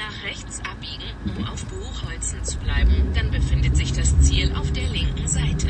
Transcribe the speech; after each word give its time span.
nach 0.00 0.24
rechts 0.24 0.60
abbiegen, 0.60 1.36
um 1.36 1.46
auf 1.46 1.62
Buchholzen 1.66 2.42
zu 2.42 2.56
bleiben. 2.58 3.12
Dann 3.14 3.30
befindet 3.30 3.76
sich 3.76 3.92
das 3.92 4.18
Ziel 4.20 4.50
auf 4.56 4.72
der 4.72 4.88
linken 4.88 5.28
Seite. 5.28 5.68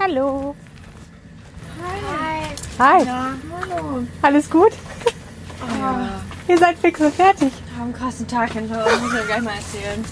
Hallo. 0.00 0.56
Hi. 2.78 2.98
Hi. 2.98 3.04
Ja, 3.04 3.34
hallo. 3.60 4.06
Alles 4.22 4.48
gut? 4.48 4.72
Ihr 6.48 6.58
seid 6.58 6.76
fix 6.78 7.00
und 7.00 7.14
fertig. 7.14 7.52
Wir 7.66 7.76
haben 7.76 7.84
einen 7.84 7.92
krassen 7.94 8.26
Tag 8.26 8.52
hinter 8.52 8.84
uns, 8.84 9.00
muss 9.00 9.12
ich 9.12 9.18
ja 9.18 9.24
gleich 9.24 9.42
mal 9.42 9.54
erzählen. 9.54 10.04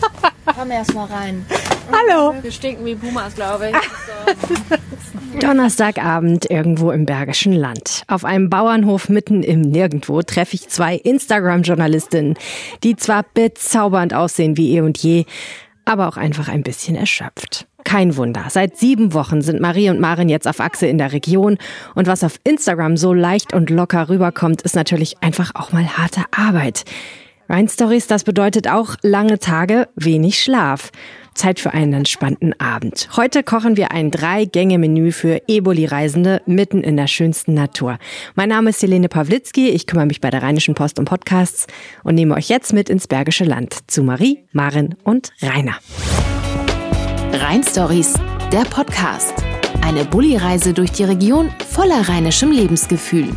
Komm 0.59 0.71
erst 0.71 0.95
mal 0.95 1.07
rein. 1.07 1.45
Hallo. 1.93 2.35
Wir 2.41 2.53
stinken 2.53 2.85
wie 2.85 2.95
Pumas, 2.95 3.35
glaube 3.35 3.71
ich. 3.71 5.41
Donnerstagabend 5.41 6.51
irgendwo 6.51 6.91
im 6.91 7.07
Bergischen 7.07 7.53
Land. 7.53 8.03
Auf 8.09 8.25
einem 8.25 8.51
Bauernhof 8.51 9.09
mitten 9.09 9.43
im 9.43 9.61
Nirgendwo 9.61 10.23
treffe 10.23 10.55
ich 10.55 10.69
zwei 10.69 10.97
Instagram-Journalistinnen, 10.97 12.37
die 12.83 12.97
zwar 12.97 13.25
bezaubernd 13.35 14.15
aussehen 14.15 14.57
wie 14.57 14.77
eh 14.77 14.81
und 14.81 14.99
je, 14.99 15.25
aber 15.85 16.09
auch 16.09 16.17
einfach 16.17 16.49
ein 16.49 16.63
bisschen 16.63 16.97
erschöpft. 16.97 17.67
Kein 17.85 18.17
Wunder. 18.17 18.47
Seit 18.49 18.77
sieben 18.77 19.15
Wochen 19.15 19.43
sind 19.43 19.61
Marie 19.61 19.91
und 19.91 20.01
Maren 20.01 20.29
jetzt 20.29 20.47
auf 20.47 20.61
Achse 20.61 20.87
in 20.87 20.99
der 20.99 21.13
Region. 21.13 21.59
Und 21.95 22.07
was 22.07 22.25
auf 22.25 22.39
Instagram 22.45 22.97
so 22.97 23.13
leicht 23.13 23.53
und 23.53 23.71
locker 23.71 24.09
rüberkommt, 24.09 24.63
ist 24.63 24.77
natürlich 24.77 25.23
einfach 25.23 25.53
auch 25.55 25.73
mal 25.73 25.87
harte 25.87 26.23
Arbeit. 26.31 26.85
Rhein 27.49 27.69
Stories, 27.69 28.07
das 28.07 28.23
bedeutet 28.23 28.69
auch 28.69 28.95
lange 29.03 29.41
Tage, 29.41 29.89
wenig 29.97 30.41
Schlaf. 30.41 30.93
Zeit 31.35 31.59
für 31.59 31.73
einen 31.73 31.93
entspannten 31.95 32.59
Abend. 32.61 33.09
Heute 33.17 33.43
kochen 33.43 33.77
wir 33.77 33.91
ein 33.91 34.11
Drei-Gänge-Menü 34.11 35.11
für 35.11 35.43
Eboli-Reisende 35.49 36.43
mitten 36.47 36.83
in 36.83 36.97
der 36.97 37.07
schönsten 37.07 37.55
Natur. 37.55 37.99
Mein 38.35 38.51
Name 38.51 38.71
ist 38.71 38.83
Helene 38.83 39.09
Pawlitzki, 39.09 39.69
ich 39.69 39.87
kümmere 39.87 40.07
mich 40.07 40.21
bei 40.21 40.31
der 40.31 40.43
Rheinischen 40.43 40.75
Post 40.75 40.99
um 40.99 41.07
Podcasts 41.07 41.67
und 42.05 42.15
nehme 42.15 42.35
euch 42.35 42.49
jetzt 42.49 42.73
mit 42.73 42.89
ins 42.89 43.09
Bergische 43.09 43.45
Land 43.45 43.79
zu 43.91 44.03
Marie, 44.03 44.45
Maren 44.53 44.95
und 45.03 45.33
Rainer. 45.43 45.77
Rhein 47.33 47.63
Stories, 47.63 48.15
der 48.53 48.65
Podcast. 48.65 49.33
Eine 49.83 50.05
Bulli-Reise 50.05 50.75
durch 50.75 50.91
die 50.91 51.05
Region 51.05 51.51
voller 51.71 52.09
rheinischem 52.09 52.51
Lebensgefühl. 52.51 53.29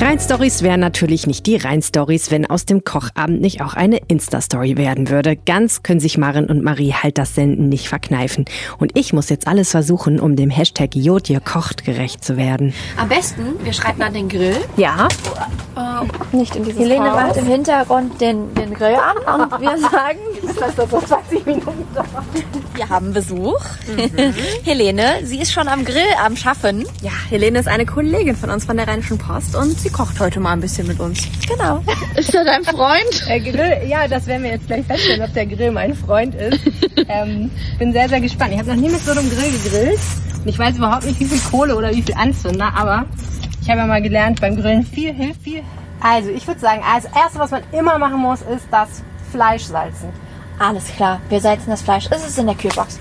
Rhein-Stories 0.00 0.62
wären 0.62 0.80
natürlich 0.80 1.26
nicht 1.26 1.44
die 1.44 1.56
Rhein-Stories, 1.56 2.30
wenn 2.30 2.46
aus 2.46 2.64
dem 2.64 2.84
Kochabend 2.84 3.42
nicht 3.42 3.60
auch 3.60 3.74
eine 3.74 3.98
Insta-Story 4.08 4.78
werden 4.78 5.10
würde. 5.10 5.36
Ganz 5.36 5.82
können 5.82 6.00
sich 6.00 6.16
Maren 6.16 6.46
und 6.46 6.64
Marie 6.64 6.94
halt 6.94 7.18
das 7.18 7.34
Senden 7.34 7.68
nicht 7.68 7.90
verkneifen. 7.90 8.46
Und 8.78 8.96
ich 8.96 9.12
muss 9.12 9.28
jetzt 9.28 9.46
alles 9.46 9.72
versuchen, 9.72 10.18
um 10.18 10.36
dem 10.36 10.48
Hashtag 10.48 10.94
Jodje 10.94 11.40
kocht 11.40 11.84
gerecht 11.84 12.24
zu 12.24 12.38
werden. 12.38 12.72
Am 12.96 13.10
besten, 13.10 13.62
wir 13.62 13.74
schreiten 13.74 14.00
an 14.00 14.14
den 14.14 14.30
Grill. 14.30 14.56
Ja. 14.78 15.06
Nicht 16.32 16.56
in 16.56 16.64
dieses 16.64 16.80
Helene 16.80 17.10
macht 17.10 17.36
im 17.36 17.46
Hintergrund 17.46 18.18
den, 18.22 18.54
den 18.54 18.72
Grill 18.72 18.96
an 18.96 19.42
und 19.50 19.60
wir 19.60 19.78
sagen, 19.90 20.18
dass 20.46 20.76
das 20.76 20.90
so 20.90 20.98
20 20.98 21.44
Minuten 21.44 21.86
dauert. 21.94 22.24
Wir 22.80 22.88
haben 22.88 23.12
Besuch. 23.12 23.60
Helene, 24.64 25.18
sie 25.24 25.38
ist 25.38 25.52
schon 25.52 25.68
am 25.68 25.84
Grill 25.84 26.00
am 26.24 26.34
Schaffen. 26.34 26.86
Ja, 27.02 27.10
Helene 27.28 27.58
ist 27.58 27.68
eine 27.68 27.84
Kollegin 27.84 28.34
von 28.34 28.48
uns 28.48 28.64
von 28.64 28.78
der 28.78 28.88
Rheinischen 28.88 29.18
Post 29.18 29.54
und 29.54 29.78
sie 29.78 29.90
kocht 29.90 30.18
heute 30.18 30.40
mal 30.40 30.52
ein 30.52 30.62
bisschen 30.62 30.86
mit 30.86 30.98
uns. 30.98 31.28
Genau. 31.46 31.84
Ist 32.16 32.34
er 32.34 32.42
dein 32.42 32.64
Freund? 32.64 33.28
Der 33.28 33.40
Grill, 33.40 33.86
ja, 33.86 34.08
das 34.08 34.26
werden 34.26 34.44
wir 34.44 34.52
jetzt 34.52 34.66
gleich 34.66 34.86
feststellen, 34.86 35.20
ob 35.20 35.34
der 35.34 35.44
Grill 35.44 35.72
mein 35.72 35.94
Freund 35.94 36.34
ist. 36.34 36.58
ähm, 37.06 37.50
bin 37.78 37.92
sehr, 37.92 38.08
sehr 38.08 38.22
gespannt. 38.22 38.54
Ich 38.54 38.58
habe 38.58 38.70
noch 38.70 38.80
nie 38.80 38.88
mit 38.88 39.04
so 39.04 39.10
einem 39.10 39.28
Grill 39.28 39.50
gegrillt. 39.62 40.00
Und 40.42 40.48
ich 40.48 40.58
weiß 40.58 40.78
überhaupt 40.78 41.04
nicht, 41.04 41.20
wie 41.20 41.26
viel 41.26 41.50
Kohle 41.50 41.76
oder 41.76 41.90
wie 41.90 42.00
viel 42.00 42.14
Anzünder, 42.14 42.72
aber 42.74 43.04
ich 43.60 43.68
habe 43.68 43.80
ja 43.80 43.86
mal 43.86 44.00
gelernt, 44.00 44.40
beim 44.40 44.56
Grillen 44.56 44.86
viel 44.86 45.12
hilft 45.12 45.42
viel. 45.42 45.62
Also, 46.00 46.30
ich 46.30 46.46
würde 46.46 46.60
sagen, 46.60 46.82
als 46.82 47.04
erste, 47.04 47.38
was 47.38 47.50
man 47.50 47.62
immer 47.72 47.98
machen 47.98 48.20
muss, 48.20 48.40
ist 48.40 48.64
das 48.70 49.02
Fleisch 49.30 49.64
salzen. 49.64 50.08
Alles 50.60 50.88
klar, 50.88 51.22
wir 51.30 51.40
salzen 51.40 51.70
das 51.70 51.80
Fleisch. 51.80 52.06
Es 52.10 52.28
ist 52.28 52.38
in 52.38 52.44
der 52.44 52.54
Kühlbox. 52.54 53.00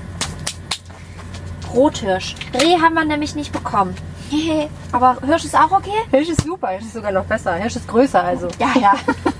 Rothirsch. 1.74 2.34
Reh 2.54 2.80
haben 2.82 2.94
wir 2.94 3.04
nämlich 3.04 3.36
nicht 3.36 3.52
bekommen. 3.52 3.94
Hehe. 4.30 4.70
Aber 4.92 5.18
Hirsch 5.26 5.46
ist 5.46 5.56
auch 5.56 5.72
okay? 5.72 5.92
Hirsch 6.12 6.30
ist 6.30 6.42
super, 6.42 6.70
Hirsch 6.70 6.86
ist 6.86 6.94
sogar 6.94 7.12
noch 7.12 7.26
besser. 7.26 7.56
Hirsch 7.56 7.76
ist 7.76 7.88
größer, 7.88 8.24
also. 8.24 8.48
Ja, 8.60 8.72
ja. 8.80 8.94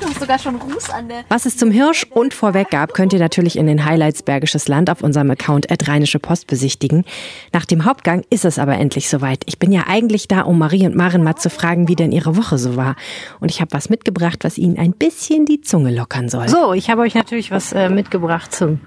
du 0.00 0.06
hast 0.06 0.20
sogar 0.20 0.38
schon 0.38 0.56
Ruß 0.56 0.90
an 0.90 1.08
der. 1.08 1.24
Was 1.28 1.46
es 1.46 1.56
zum 1.56 1.70
Hirsch 1.70 2.06
und 2.10 2.34
vorweg 2.34 2.70
gab, 2.70 2.94
könnt 2.94 3.12
ihr 3.12 3.18
natürlich 3.18 3.56
in 3.56 3.66
den 3.66 3.84
Highlights 3.84 4.22
Bergisches 4.22 4.68
Land 4.68 4.90
auf 4.90 5.02
unserem 5.02 5.30
Account 5.30 5.70
at 5.70 5.88
Rheinische 5.88 6.18
Post 6.18 6.46
besichtigen. 6.46 7.04
Nach 7.52 7.64
dem 7.64 7.84
Hauptgang 7.84 8.22
ist 8.30 8.44
es 8.44 8.58
aber 8.58 8.74
endlich 8.74 9.08
soweit. 9.08 9.42
Ich 9.46 9.58
bin 9.58 9.72
ja 9.72 9.84
eigentlich 9.88 10.28
da, 10.28 10.42
um 10.42 10.58
Marie 10.58 10.86
und 10.86 10.94
Maren 10.94 11.22
mal 11.22 11.36
zu 11.36 11.50
fragen, 11.50 11.88
wie 11.88 11.96
denn 11.96 12.12
ihre 12.12 12.36
Woche 12.36 12.58
so 12.58 12.76
war. 12.76 12.96
Und 13.40 13.50
ich 13.50 13.60
habe 13.60 13.72
was 13.72 13.90
mitgebracht, 13.90 14.40
was 14.42 14.58
ihnen 14.58 14.78
ein 14.78 14.92
bisschen 14.92 15.46
die 15.46 15.60
Zunge 15.60 15.94
lockern 15.94 16.28
soll. 16.28 16.48
So, 16.48 16.72
ich 16.72 16.90
habe 16.90 17.02
euch 17.02 17.14
natürlich 17.14 17.50
was 17.50 17.72
äh, 17.72 17.88
mitgebracht 17.88 18.54
zum 18.54 18.80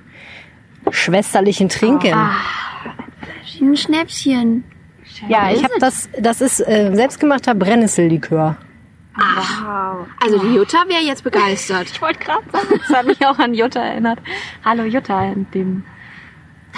schwesterlichen 0.90 1.70
Trinken. 1.70 2.14
Ein 3.62 3.78
Schnäpschen. 3.78 4.64
Ja, 5.28 5.52
ich 5.52 5.64
habe 5.64 5.74
das, 5.80 6.10
das 6.20 6.42
ist 6.42 6.60
äh, 6.60 6.92
selbstgemachter 6.94 7.56
Brennnessellikör. 7.56 8.58
Also 10.20 10.40
die 10.40 10.56
Jutta 10.56 10.86
wäre 10.88 11.04
jetzt 11.04 11.24
begeistert. 11.24 11.88
Ich 11.92 12.02
wollte 12.02 12.20
gerade 12.20 12.44
sagen, 12.52 12.80
das 12.80 12.98
hat 12.98 13.06
mich 13.06 13.26
auch 13.26 13.38
an 13.38 13.54
Jutta 13.54 13.80
erinnert. 13.80 14.20
Hallo 14.66 14.84
Jutta, 14.84 15.24
in 15.32 15.46
dem. 15.52 15.84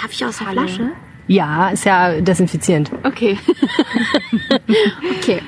Darf 0.00 0.12
ich 0.12 0.24
aus 0.24 0.38
der 0.38 0.48
Flasche? 0.48 0.90
Ja, 1.28 1.70
ist 1.70 1.84
ja 1.84 2.20
desinfizierend. 2.20 2.90
Okay. 3.02 3.38
Okay. 5.18 5.42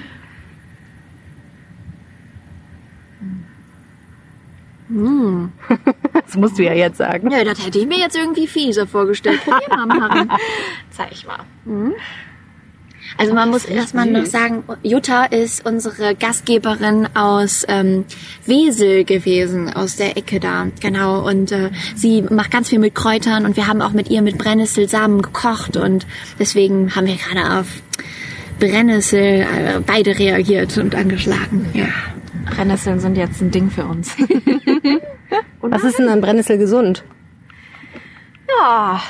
Das 6.14 6.36
musst 6.36 6.58
du 6.58 6.64
ja 6.64 6.72
jetzt 6.72 6.96
sagen. 6.96 7.30
Ja, 7.30 7.44
das 7.44 7.64
hätte 7.64 7.78
ich 7.78 7.86
mir 7.86 7.98
jetzt 7.98 8.16
irgendwie 8.16 8.46
fieser 8.46 8.86
vorgestellt. 8.86 9.40
Probier 9.44 9.68
mal, 9.68 9.86
Maren. 9.86 10.32
Zeig 10.90 11.12
ich 11.12 11.26
mal. 11.26 11.44
Also 13.18 13.34
man 13.34 13.50
muss 13.50 13.64
erstmal 13.64 14.06
noch 14.06 14.26
sagen, 14.26 14.62
Jutta 14.84 15.24
ist 15.24 15.66
unsere 15.66 16.14
Gastgeberin 16.14 17.08
aus 17.14 17.64
ähm, 17.66 18.04
Wesel 18.46 19.04
gewesen, 19.04 19.72
aus 19.74 19.96
der 19.96 20.16
Ecke 20.16 20.38
da. 20.38 20.68
Genau. 20.80 21.26
Und 21.26 21.50
äh, 21.50 21.70
sie 21.96 22.22
macht 22.22 22.52
ganz 22.52 22.68
viel 22.68 22.78
mit 22.78 22.94
Kräutern 22.94 23.44
und 23.44 23.56
wir 23.56 23.66
haben 23.66 23.82
auch 23.82 23.90
mit 23.90 24.08
ihr 24.08 24.22
mit 24.22 24.38
Brennnesselsamen 24.38 25.20
gekocht 25.20 25.76
und 25.76 26.06
deswegen 26.38 26.94
haben 26.94 27.08
wir 27.08 27.16
gerade 27.16 27.58
auf 27.58 27.66
Brennnessel 28.60 29.20
äh, 29.40 29.80
beide 29.84 30.16
reagiert 30.16 30.78
und 30.78 30.94
angeschlagen. 30.94 31.68
Ja. 31.74 31.88
Brennnesseln 32.54 33.00
sind 33.00 33.16
jetzt 33.16 33.40
ein 33.40 33.50
Ding 33.50 33.68
für 33.68 33.84
uns. 33.84 34.14
Was 35.60 35.82
ist 35.82 35.98
denn 35.98 36.08
an 36.08 36.20
Brennnessel 36.20 36.56
gesund? 36.56 37.02
Ja. 38.48 39.00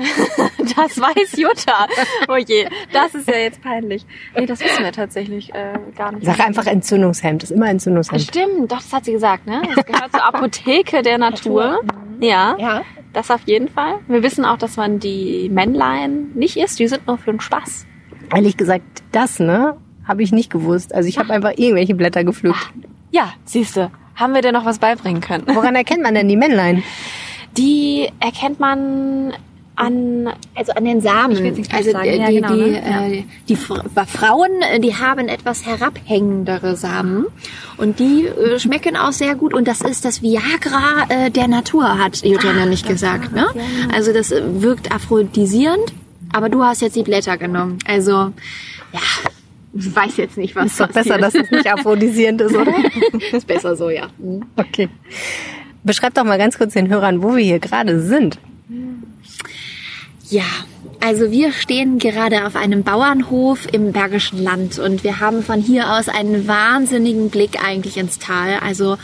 Das 0.76 0.98
weiß 1.00 1.36
Jutta. 1.36 1.86
Oh 2.28 2.36
je, 2.36 2.66
das 2.92 3.14
ist 3.14 3.28
ja 3.28 3.36
jetzt 3.36 3.60
peinlich. 3.62 4.06
Nee, 4.36 4.46
das 4.46 4.60
wissen 4.60 4.84
wir 4.84 4.92
tatsächlich 4.92 5.52
äh, 5.54 5.74
gar 5.96 6.12
nicht. 6.12 6.24
Sag 6.24 6.40
einfach 6.40 6.66
Entzündungshemd. 6.66 7.42
Ist 7.42 7.50
immer 7.50 7.68
Entzündungshemd. 7.68 8.22
Stimmt, 8.22 8.70
doch, 8.72 8.78
das 8.78 8.92
hat 8.92 9.04
sie 9.04 9.12
gesagt, 9.12 9.46
ne? 9.46 9.60
Das 9.74 9.84
gehört 9.84 10.12
zur 10.12 10.24
Apotheke 10.24 11.02
der 11.02 11.18
Natur. 11.18 11.80
Ja, 12.20 12.56
Ja. 12.58 12.82
das 13.12 13.30
auf 13.30 13.40
jeden 13.46 13.68
Fall. 13.68 13.98
Wir 14.08 14.22
wissen 14.22 14.44
auch, 14.44 14.58
dass 14.58 14.76
man 14.76 15.00
die 15.00 15.48
Männlein 15.50 16.30
nicht 16.34 16.56
isst, 16.56 16.78
die 16.78 16.86
sind 16.88 17.06
nur 17.06 17.18
für 17.18 17.32
den 17.32 17.40
Spaß. 17.40 17.86
Ehrlich 18.34 18.56
gesagt, 18.56 18.84
das, 19.12 19.38
ne, 19.40 19.76
habe 20.06 20.22
ich 20.22 20.32
nicht 20.32 20.50
gewusst. 20.50 20.94
Also 20.94 21.08
ich 21.08 21.18
habe 21.18 21.32
einfach 21.32 21.52
irgendwelche 21.56 21.94
Blätter 21.94 22.22
gepflückt. 22.24 22.70
Ja, 23.10 23.32
siehste, 23.44 23.90
haben 24.14 24.34
wir 24.34 24.40
dir 24.42 24.52
noch 24.52 24.64
was 24.64 24.78
beibringen 24.78 25.20
können. 25.20 25.44
Woran 25.48 25.74
erkennt 25.74 26.02
man 26.02 26.14
denn 26.14 26.28
die 26.28 26.36
Männlein? 26.36 26.82
Die 27.56 28.08
erkennt 28.20 28.60
man 28.60 29.32
an 29.80 30.28
Also 30.54 30.72
an 30.72 30.84
den 30.84 31.00
Samen. 31.00 31.42
Nicht 31.42 31.72
also 31.74 31.90
die, 31.90 32.08
Ja, 32.08 32.30
genau, 32.30 32.54
die, 32.54 32.70
ne? 32.70 33.16
äh, 33.18 33.22
die 33.48 33.56
Frauen, 33.56 34.50
äh, 34.62 34.80
die 34.80 34.94
haben 34.94 35.28
etwas 35.28 35.66
herabhängendere 35.66 36.76
Samen 36.76 37.26
und 37.76 37.98
die 37.98 38.26
äh, 38.26 38.58
schmecken 38.58 38.96
auch 38.96 39.12
sehr 39.12 39.34
gut 39.34 39.54
und 39.54 39.66
das 39.66 39.80
ist 39.80 40.04
das 40.04 40.22
Viagra 40.22 41.06
äh, 41.08 41.30
der 41.30 41.48
Natur, 41.48 41.98
hat 41.98 42.24
Jutta 42.24 42.52
nämlich 42.52 42.84
gesagt. 42.84 43.32
Ne? 43.32 43.46
Also 43.92 44.12
das 44.12 44.30
äh, 44.32 44.42
wirkt 44.62 44.92
aphrodisierend, 44.92 45.92
aber 46.32 46.48
du 46.48 46.62
hast 46.62 46.82
jetzt 46.82 46.96
die 46.96 47.02
Blätter 47.02 47.38
genommen. 47.38 47.78
Also 47.86 48.32
ja, 48.92 49.00
ich 49.72 49.94
weiß 49.94 50.16
jetzt 50.16 50.36
nicht, 50.36 50.56
was 50.56 50.66
Ist 50.66 50.80
doch 50.80 50.88
besser, 50.88 51.18
dass 51.18 51.34
es 51.34 51.50
nicht 51.50 51.66
aphrodisierend 51.66 52.40
ist, 52.40 52.54
oder? 52.54 52.74
ist 53.32 53.46
besser 53.46 53.76
so, 53.76 53.90
ja. 53.90 54.08
Okay. 54.56 54.88
Beschreib 55.84 56.14
doch 56.14 56.24
mal 56.24 56.38
ganz 56.38 56.58
kurz 56.58 56.74
den 56.74 56.88
Hörern, 56.88 57.22
wo 57.22 57.36
wir 57.36 57.44
hier 57.44 57.60
gerade 57.60 58.00
sind. 58.00 58.38
Ja, 60.30 60.44
also 61.00 61.32
wir 61.32 61.52
stehen 61.52 61.98
gerade 61.98 62.46
auf 62.46 62.54
einem 62.54 62.84
Bauernhof 62.84 63.66
im 63.72 63.90
Bergischen 63.90 64.40
Land 64.40 64.78
und 64.78 65.02
wir 65.02 65.18
haben 65.18 65.42
von 65.42 65.60
hier 65.60 65.92
aus 65.92 66.08
einen 66.08 66.46
wahnsinnigen 66.46 67.30
Blick 67.30 67.64
eigentlich 67.64 67.96
ins 67.96 68.20
Tal. 68.20 68.58
Also 68.64 68.96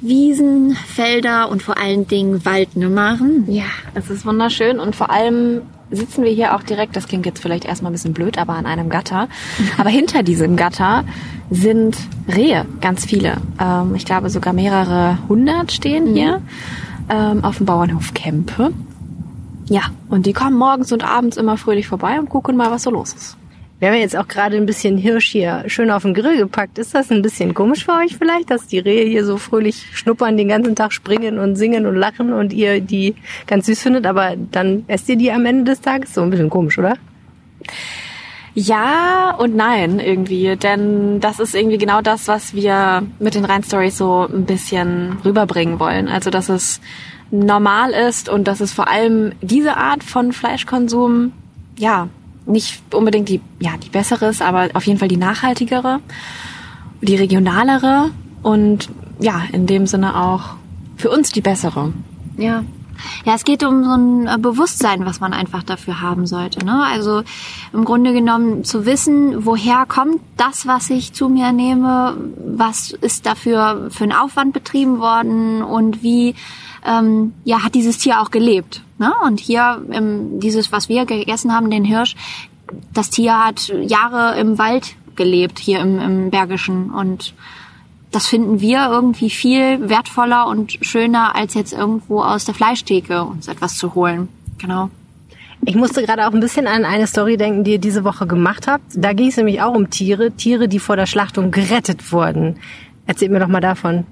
Wiesen, 0.00 0.74
Felder 0.74 1.50
und 1.50 1.62
vor 1.62 1.78
allen 1.78 2.06
Dingen 2.06 2.44
Wald, 2.44 2.74
Maren? 2.76 3.44
Ja, 3.48 3.64
es 3.94 4.08
ist 4.08 4.24
wunderschön 4.24 4.78
und 4.78 4.96
vor 4.96 5.10
allem 5.10 5.62
sitzen 5.90 6.24
wir 6.24 6.30
hier 6.30 6.54
auch 6.54 6.62
direkt, 6.62 6.96
das 6.96 7.06
klingt 7.06 7.26
jetzt 7.26 7.40
vielleicht 7.40 7.64
erstmal 7.64 7.90
ein 7.90 7.94
bisschen 7.94 8.14
blöd, 8.14 8.38
aber 8.38 8.54
an 8.54 8.66
einem 8.66 8.88
Gatter. 8.88 9.28
Aber 9.78 9.90
hinter 9.90 10.22
diesem 10.22 10.56
Gatter 10.56 11.04
sind 11.50 11.96
Rehe, 12.28 12.66
ganz 12.80 13.04
viele. 13.04 13.36
Ähm, 13.60 13.94
ich 13.94 14.04
glaube 14.04 14.30
sogar 14.30 14.52
mehrere 14.52 15.18
hundert 15.28 15.70
stehen 15.72 16.14
hier 16.14 16.40
ähm, 17.08 17.44
auf 17.44 17.58
dem 17.58 17.66
Bauernhof 17.66 18.14
Kempe. 18.14 18.72
Ja, 19.68 19.82
und 20.08 20.26
die 20.26 20.32
kommen 20.32 20.56
morgens 20.56 20.92
und 20.92 21.04
abends 21.04 21.36
immer 21.36 21.56
fröhlich 21.56 21.88
vorbei 21.88 22.18
und 22.18 22.28
gucken 22.28 22.56
mal, 22.56 22.70
was 22.70 22.84
so 22.84 22.90
los 22.90 23.12
ist. 23.14 23.36
Wir 23.78 23.88
haben 23.88 23.98
jetzt 23.98 24.16
auch 24.16 24.26
gerade 24.26 24.56
ein 24.56 24.64
bisschen 24.64 24.96
Hirsch 24.96 25.26
hier 25.26 25.64
schön 25.66 25.90
auf 25.90 26.02
den 26.02 26.14
Grill 26.14 26.38
gepackt. 26.38 26.78
Ist 26.78 26.94
das 26.94 27.10
ein 27.10 27.20
bisschen 27.20 27.52
komisch 27.52 27.84
für 27.84 27.92
euch 27.92 28.16
vielleicht, 28.16 28.50
dass 28.50 28.66
die 28.66 28.78
Rehe 28.78 29.06
hier 29.06 29.24
so 29.26 29.36
fröhlich 29.36 29.88
schnuppern, 29.92 30.38
den 30.38 30.48
ganzen 30.48 30.74
Tag 30.74 30.94
springen 30.94 31.38
und 31.38 31.56
singen 31.56 31.84
und 31.84 31.94
lachen 31.94 32.32
und 32.32 32.54
ihr 32.54 32.80
die 32.80 33.16
ganz 33.46 33.66
süß 33.66 33.82
findet, 33.82 34.06
aber 34.06 34.34
dann 34.50 34.84
esst 34.86 35.08
ihr 35.10 35.16
die 35.16 35.30
am 35.30 35.44
Ende 35.44 35.64
des 35.64 35.82
Tages? 35.82 36.14
So 36.14 36.22
ein 36.22 36.30
bisschen 36.30 36.48
komisch, 36.48 36.78
oder? 36.78 36.96
Ja 38.54 39.34
und 39.38 39.54
nein 39.54 40.00
irgendwie, 40.00 40.56
denn 40.56 41.20
das 41.20 41.38
ist 41.38 41.54
irgendwie 41.54 41.76
genau 41.76 42.00
das, 42.00 42.28
was 42.28 42.54
wir 42.54 43.02
mit 43.18 43.34
den 43.34 43.44
Rhein 43.44 43.62
Stories 43.62 43.98
so 43.98 44.26
ein 44.26 44.46
bisschen 44.46 45.18
rüberbringen 45.22 45.78
wollen. 45.78 46.08
Also 46.08 46.30
dass 46.30 46.48
es 46.48 46.80
normal 47.30 47.90
ist 47.90 48.28
und 48.28 48.46
dass 48.46 48.60
es 48.60 48.72
vor 48.72 48.88
allem 48.88 49.32
diese 49.42 49.76
Art 49.76 50.04
von 50.04 50.32
Fleischkonsum 50.32 51.32
ja 51.76 52.08
nicht 52.46 52.82
unbedingt 52.94 53.28
die 53.28 53.40
ja 53.58 53.72
die 53.82 53.88
bessere 53.88 54.26
ist, 54.26 54.42
aber 54.42 54.68
auf 54.74 54.86
jeden 54.86 54.98
Fall 54.98 55.08
die 55.08 55.16
nachhaltigere, 55.16 56.00
die 57.00 57.16
regionalere 57.16 58.10
und 58.42 58.88
ja 59.18 59.42
in 59.52 59.66
dem 59.66 59.86
Sinne 59.86 60.20
auch 60.20 60.56
für 60.96 61.10
uns 61.10 61.30
die 61.30 61.40
bessere. 61.40 61.92
Ja. 62.36 62.64
Ja, 63.26 63.34
es 63.34 63.44
geht 63.44 63.62
um 63.62 63.84
so 63.84 63.90
ein 63.90 64.26
äh, 64.26 64.38
Bewusstsein, 64.38 65.04
was 65.04 65.20
man 65.20 65.34
einfach 65.34 65.62
dafür 65.62 66.00
haben 66.00 66.26
sollte. 66.26 66.64
Ne? 66.64 66.82
Also 66.82 67.22
im 67.74 67.84
Grunde 67.84 68.14
genommen 68.14 68.64
zu 68.64 68.86
wissen, 68.86 69.44
woher 69.44 69.84
kommt 69.86 70.20
das, 70.38 70.66
was 70.66 70.88
ich 70.88 71.12
zu 71.12 71.28
mir 71.28 71.52
nehme, 71.52 72.16
was 72.38 72.92
ist 72.92 73.26
dafür 73.26 73.88
für 73.90 74.04
ein 74.04 74.12
Aufwand 74.12 74.54
betrieben 74.54 74.98
worden 74.98 75.62
und 75.62 76.02
wie 76.02 76.34
ähm, 76.86 77.34
ja, 77.44 77.62
hat 77.62 77.74
dieses 77.74 77.98
Tier 77.98 78.20
auch 78.20 78.30
gelebt. 78.30 78.82
Ne? 78.98 79.12
Und 79.24 79.40
hier 79.40 79.82
ähm, 79.90 80.40
dieses, 80.40 80.72
was 80.72 80.88
wir 80.88 81.04
gegessen 81.04 81.52
haben, 81.52 81.70
den 81.70 81.84
Hirsch, 81.84 82.16
das 82.92 83.10
Tier 83.10 83.44
hat 83.44 83.68
Jahre 83.68 84.38
im 84.38 84.58
Wald 84.58 84.96
gelebt, 85.14 85.58
hier 85.58 85.80
im, 85.80 85.98
im 85.98 86.30
Bergischen 86.30 86.90
und 86.90 87.34
das 88.12 88.28
finden 88.28 88.60
wir 88.60 88.88
irgendwie 88.90 89.30
viel 89.30 89.88
wertvoller 89.88 90.46
und 90.46 90.78
schöner, 90.80 91.34
als 91.34 91.54
jetzt 91.54 91.72
irgendwo 91.72 92.22
aus 92.22 92.44
der 92.44 92.54
Fleischtheke 92.54 93.24
uns 93.24 93.48
etwas 93.48 93.76
zu 93.76 93.94
holen. 93.94 94.28
Genau. 94.58 94.90
Ich 95.64 95.74
musste 95.74 96.02
gerade 96.02 96.26
auch 96.26 96.32
ein 96.32 96.40
bisschen 96.40 96.66
an 96.66 96.84
eine 96.84 97.06
Story 97.06 97.36
denken, 97.36 97.64
die 97.64 97.72
ihr 97.72 97.78
diese 97.78 98.04
Woche 98.04 98.26
gemacht 98.26 98.68
habt. 98.68 98.84
Da 98.94 99.12
ging 99.12 99.28
es 99.28 99.36
nämlich 99.36 99.60
auch 99.60 99.74
um 99.74 99.90
Tiere, 99.90 100.30
Tiere, 100.30 100.68
die 100.68 100.78
vor 100.78 100.96
der 100.96 101.06
Schlachtung 101.06 101.50
gerettet 101.50 102.12
wurden. 102.12 102.56
Erzählt 103.06 103.32
mir 103.32 103.40
doch 103.40 103.48
mal 103.48 103.60
davon. 103.60 104.06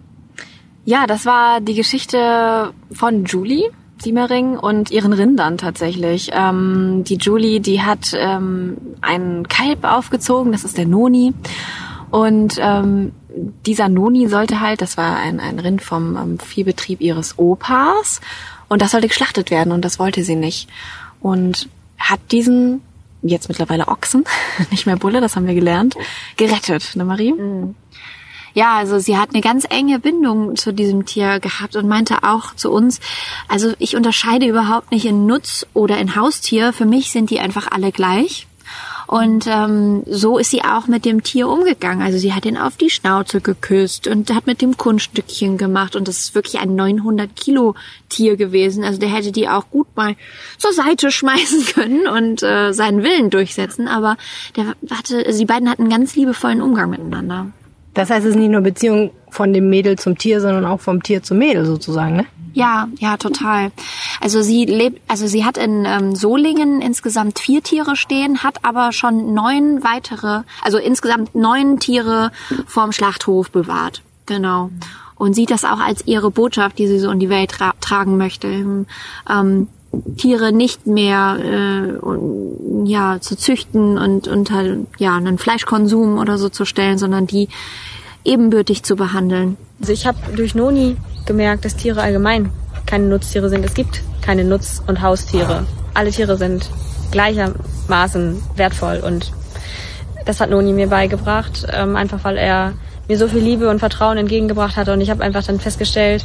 Ja, 0.85 1.07
das 1.07 1.25
war 1.25 1.61
die 1.61 1.75
Geschichte 1.75 2.73
von 2.93 3.25
Julie. 3.25 3.71
Siemering 4.03 4.59
und 4.59 4.91
ihren 4.91 5.13
Rindern 5.13 5.57
tatsächlich. 5.57 6.31
Ähm, 6.33 7.05
die 7.05 7.17
Julie, 7.17 7.61
die 7.61 7.81
hat 7.81 8.13
ähm, 8.15 8.77
einen 9.01 9.49
Kalb 9.49 9.85
aufgezogen, 9.85 10.53
das 10.53 10.65
ist 10.65 10.77
der 10.77 10.87
Noni. 10.87 11.33
Und 12.11 12.59
ähm, 12.61 13.13
dieser 13.67 13.89
Noni 13.89 14.29
sollte 14.29 14.61
halt, 14.61 14.83
das 14.83 14.97
war 14.97 15.17
ein, 15.17 15.41
ein 15.41 15.59
Rind 15.59 15.83
vom 15.83 16.17
ähm, 16.17 16.39
Viehbetrieb 16.39 17.01
ihres 17.01 17.39
Opas, 17.39 18.21
und 18.69 18.83
das 18.83 18.93
sollte 18.93 19.09
geschlachtet 19.09 19.51
werden 19.51 19.73
und 19.73 19.85
das 19.85 19.99
wollte 19.99 20.25
sie 20.25 20.37
nicht. 20.37 20.69
Und 21.21 21.69
hat 21.99 22.21
diesen, 22.33 22.83
jetzt 23.23 23.49
mittlerweile 23.49 23.89
Ochsen, 23.89 24.25
nicht 24.71 24.87
mehr 24.87 24.97
Bulle, 24.97 25.21
das 25.21 25.37
haben 25.37 25.47
wir 25.47 25.55
gelernt, 25.55 25.97
gerettet, 26.37 26.93
ne 26.97 27.05
Marie? 27.05 27.35
Ja, 28.55 28.77
also 28.77 29.01
sie 29.01 29.19
hat 29.19 29.31
eine 29.33 29.41
ganz 29.41 29.67
enge 29.69 29.99
Bindung 29.99 30.55
zu 30.55 30.73
diesem 30.73 31.05
Tier 31.07 31.41
gehabt 31.41 31.75
und 31.75 31.89
meinte 31.89 32.23
auch 32.23 32.55
zu 32.55 32.71
uns, 32.71 33.01
also 33.49 33.73
ich 33.81 33.97
unterscheide 33.97 34.47
überhaupt 34.47 34.93
nicht 34.93 35.05
in 35.05 35.27
Nutz 35.27 35.67
oder 35.75 35.99
in 35.99 36.15
Haustier. 36.15 36.73
Für 36.73 36.87
mich 36.87 37.11
sind 37.11 37.31
die 37.31 37.41
einfach 37.41 37.67
alle 37.73 37.91
gleich. 37.91 38.47
Und 39.07 39.47
ähm, 39.47 40.03
so 40.07 40.39
ist 40.39 40.51
sie 40.51 40.63
auch 40.63 40.87
mit 40.87 41.05
dem 41.05 41.23
Tier 41.23 41.49
umgegangen. 41.49 42.03
Also 42.03 42.17
sie 42.17 42.33
hat 42.33 42.47
ihn 42.47 42.57
auf 42.57 42.77
die 42.77 42.89
Schnauze 42.89 43.41
geküsst 43.41 44.07
und 44.07 44.33
hat 44.35 44.47
mit 44.47 44.63
dem 44.63 44.77
Kunststückchen 44.77 45.59
gemacht. 45.59 45.95
Und 45.95 46.09
das 46.09 46.21
ist 46.21 46.35
wirklich 46.35 46.59
ein 46.61 46.75
900 46.75 47.37
Kilo 47.37 47.75
Tier 48.09 48.37
gewesen. 48.37 48.83
Also 48.83 48.99
der 48.99 49.11
hätte 49.11 49.33
die 49.33 49.49
auch 49.49 49.69
gut 49.71 49.89
mal 49.95 50.17
zur 50.59 50.73
Seite 50.73 51.11
schmeißen 51.11 51.67
können 51.75 52.07
und 52.07 52.43
äh, 52.43 52.73
seinen 52.73 53.03
Willen 53.03 53.31
durchsetzen. 53.31 53.89
Aber 53.89 54.17
der 54.57 54.75
hatte, 54.91 55.23
die 55.33 55.45
beiden 55.45 55.69
hatten 55.69 55.83
einen 55.83 55.91
ganz 55.91 56.17
liebevollen 56.17 56.63
Umgang 56.63 56.89
miteinander. 56.89 57.49
Das 57.95 58.11
heißt, 58.11 58.27
es 58.27 58.31
ist 58.31 58.39
nicht 58.39 58.51
nur 58.51 58.61
Beziehung 58.61 59.11
von 59.31 59.53
dem 59.53 59.71
Mädel 59.71 59.99
zum 59.99 60.19
Tier, 60.19 60.41
sondern 60.41 60.65
auch 60.65 60.81
vom 60.81 61.03
Tier 61.03 61.23
zum 61.23 61.39
Mädel 61.39 61.65
sozusagen, 61.65 62.17
ne? 62.17 62.27
Ja, 62.53 62.87
ja, 62.99 63.17
total. 63.17 63.73
Also 64.21 64.41
sie 64.41 64.65
lebt, 64.65 65.01
also 65.09 65.27
sie 65.27 65.45
hat 65.45 65.59
in 65.59 65.85
ähm, 65.87 66.15
Solingen 66.15 66.81
insgesamt 66.81 67.41
vier 67.41 67.63
Tiere 67.63 67.97
stehen, 67.97 68.45
hat 68.45 68.65
aber 68.65 68.93
schon 68.93 69.35
neun 69.35 69.83
weitere, 69.83 70.43
also 70.63 70.79
insgesamt 70.79 71.35
neun 71.35 71.81
Tiere 71.81 72.31
vorm 72.67 72.93
Schlachthof 72.93 73.51
bewahrt. 73.51 74.03
Genau. 74.27 74.71
Und 75.17 75.35
sieht 75.35 75.51
das 75.51 75.65
auch 75.65 75.81
als 75.81 76.07
ihre 76.07 76.31
Botschaft, 76.31 76.79
die 76.79 76.87
sie 76.87 77.01
so 77.01 77.11
in 77.11 77.19
die 77.19 77.29
Welt 77.29 77.51
tra 77.51 77.73
tragen 77.81 78.17
möchte. 78.17 78.87
Ähm, 79.29 79.69
Tiere 80.17 80.53
nicht 80.53 80.87
mehr 80.87 81.39
äh, 81.41 81.99
ja 82.87 83.19
zu 83.21 83.37
züchten 83.37 83.99
und 83.99 84.29
unter 84.29 84.63
ja 84.99 85.17
einen 85.17 85.39
Fleischkonsum 85.39 86.19
oder 86.19 86.39
so 86.39 86.49
zu 86.49 86.65
stellen, 86.65 86.99
sondern 86.99 87.27
die 87.27 87.49
ebenbürtig 88.25 88.83
zu 88.83 88.97
behandeln. 88.97 89.57
Also 89.81 89.93
ich 89.93 90.07
habe 90.07 90.19
durch 90.35 90.55
Noni 90.55 90.97
gemerkt, 91.27 91.65
dass 91.65 91.77
Tiere 91.77 92.03
allgemein 92.03 92.51
keine 92.87 93.07
Nutztiere 93.07 93.49
sind. 93.49 93.65
Es 93.65 93.75
gibt 93.75 94.03
keine 94.23 94.45
Nutz- 94.45 94.83
und 94.87 95.03
Haustiere. 95.03 95.67
Alle 95.95 96.11
Tiere 96.11 96.37
sind 96.37 96.71
gleichermaßen 97.11 98.43
wertvoll 98.57 99.03
und 99.05 99.33
das 100.25 100.41
hat 100.41 100.51
Noni 100.51 100.73
mir 100.73 100.89
beigebracht, 100.89 101.67
ähm, 101.71 101.97
einfach 101.97 102.25
weil 102.25 102.39
er 102.39 102.73
mir 103.09 103.19
so 103.19 103.29
viel 103.29 103.43
Liebe 103.43 103.69
und 103.69 103.79
Vertrauen 103.79 104.17
entgegengebracht 104.17 104.77
hat 104.77 104.89
und 104.89 105.01
ich 105.01 105.11
habe 105.11 105.23
einfach 105.23 105.45
dann 105.45 105.61
festgestellt, 105.61 106.25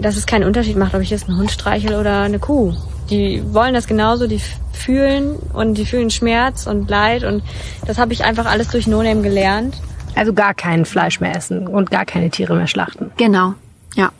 dass 0.00 0.16
es 0.16 0.26
keinen 0.26 0.44
Unterschied 0.44 0.76
macht, 0.76 0.94
ob 0.94 1.00
ich 1.00 1.10
jetzt 1.10 1.28
einen 1.28 1.38
Hund 1.38 1.50
streichel 1.50 1.94
oder 1.94 2.22
eine 2.22 2.38
Kuh. 2.38 2.74
Die 3.10 3.42
wollen 3.52 3.74
das 3.74 3.86
genauso, 3.86 4.26
die 4.26 4.40
fühlen 4.72 5.36
und 5.52 5.74
die 5.74 5.84
fühlen 5.84 6.10
Schmerz 6.10 6.66
und 6.66 6.88
Leid 6.88 7.24
und 7.24 7.42
das 7.86 7.98
habe 7.98 8.12
ich 8.12 8.24
einfach 8.24 8.46
alles 8.46 8.68
durch 8.68 8.86
No-Name 8.86 9.22
gelernt. 9.22 9.76
Also 10.14 10.32
gar 10.32 10.54
kein 10.54 10.84
Fleisch 10.84 11.20
mehr 11.20 11.34
essen 11.36 11.66
und 11.66 11.90
gar 11.90 12.04
keine 12.04 12.30
Tiere 12.30 12.54
mehr 12.54 12.66
schlachten. 12.66 13.10
Genau. 13.16 13.54
Ja. 13.94 14.10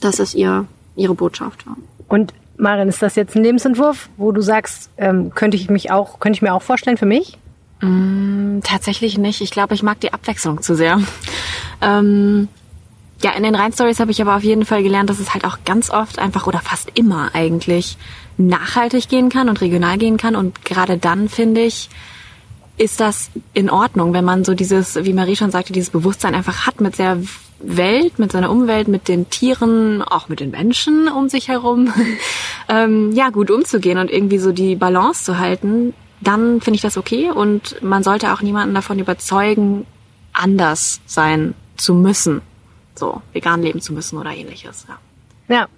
Das 0.00 0.18
ist 0.18 0.34
ihr, 0.34 0.66
ihre 0.96 1.14
Botschaft. 1.14 1.64
Und 2.08 2.32
Marin, 2.56 2.88
ist 2.88 3.02
das 3.02 3.16
jetzt 3.16 3.36
ein 3.36 3.42
Lebensentwurf, 3.42 4.08
wo 4.16 4.32
du 4.32 4.40
sagst, 4.40 4.90
ähm, 4.98 5.34
könnte 5.34 5.56
ich 5.56 5.70
mich 5.70 5.90
auch, 5.90 6.20
könnte 6.20 6.36
ich 6.36 6.42
mir 6.42 6.54
auch 6.54 6.62
vorstellen 6.62 6.96
für 6.96 7.06
mich? 7.06 7.38
Mm, 7.80 8.60
tatsächlich 8.62 9.16
nicht. 9.16 9.40
Ich 9.40 9.50
glaube, 9.50 9.74
ich 9.74 9.82
mag 9.82 10.00
die 10.00 10.12
Abwechslung 10.12 10.62
zu 10.62 10.74
sehr. 10.74 11.00
Ähm, 11.82 12.48
ja, 13.22 13.30
in 13.30 13.42
den 13.42 13.54
Rhein-Stories 13.54 14.00
habe 14.00 14.10
ich 14.10 14.20
aber 14.20 14.36
auf 14.36 14.42
jeden 14.42 14.66
Fall 14.66 14.82
gelernt, 14.82 15.08
dass 15.08 15.18
es 15.18 15.32
halt 15.32 15.46
auch 15.46 15.60
ganz 15.64 15.88
oft 15.88 16.18
einfach 16.18 16.46
oder 16.46 16.58
fast 16.58 16.90
immer 16.94 17.30
eigentlich 17.34 17.96
nachhaltig 18.46 19.08
gehen 19.08 19.28
kann 19.28 19.48
und 19.48 19.60
regional 19.60 19.98
gehen 19.98 20.16
kann. 20.16 20.36
Und 20.36 20.64
gerade 20.64 20.98
dann, 20.98 21.28
finde 21.28 21.62
ich, 21.62 21.88
ist 22.76 23.00
das 23.00 23.30
in 23.52 23.68
Ordnung, 23.68 24.12
wenn 24.14 24.24
man 24.24 24.44
so 24.44 24.54
dieses, 24.54 24.96
wie 25.04 25.12
Marie 25.12 25.36
schon 25.36 25.50
sagte, 25.50 25.72
dieses 25.72 25.90
Bewusstsein 25.90 26.34
einfach 26.34 26.66
hat 26.66 26.80
mit 26.80 26.98
der 26.98 27.18
Welt, 27.58 28.18
mit 28.18 28.32
seiner 28.32 28.50
Umwelt, 28.50 28.88
mit 28.88 29.08
den 29.08 29.28
Tieren, 29.28 30.02
auch 30.02 30.28
mit 30.28 30.40
den 30.40 30.50
Menschen 30.50 31.08
um 31.08 31.28
sich 31.28 31.48
herum, 31.48 31.92
ähm, 32.68 33.12
ja, 33.12 33.28
gut 33.28 33.50
umzugehen 33.50 33.98
und 33.98 34.10
irgendwie 34.10 34.38
so 34.38 34.52
die 34.52 34.76
Balance 34.76 35.24
zu 35.24 35.38
halten, 35.38 35.92
dann 36.20 36.60
finde 36.60 36.76
ich 36.76 36.82
das 36.82 36.96
okay 36.96 37.30
und 37.30 37.82
man 37.82 38.02
sollte 38.02 38.32
auch 38.32 38.40
niemanden 38.42 38.74
davon 38.74 38.98
überzeugen, 38.98 39.86
anders 40.32 41.00
sein 41.06 41.54
zu 41.76 41.94
müssen. 41.94 42.40
So, 42.94 43.22
vegan 43.32 43.62
leben 43.62 43.80
zu 43.80 43.92
müssen 43.92 44.18
oder 44.18 44.30
ähnliches, 44.30 44.86
ja. 44.88 44.98
Ja. 45.54 45.68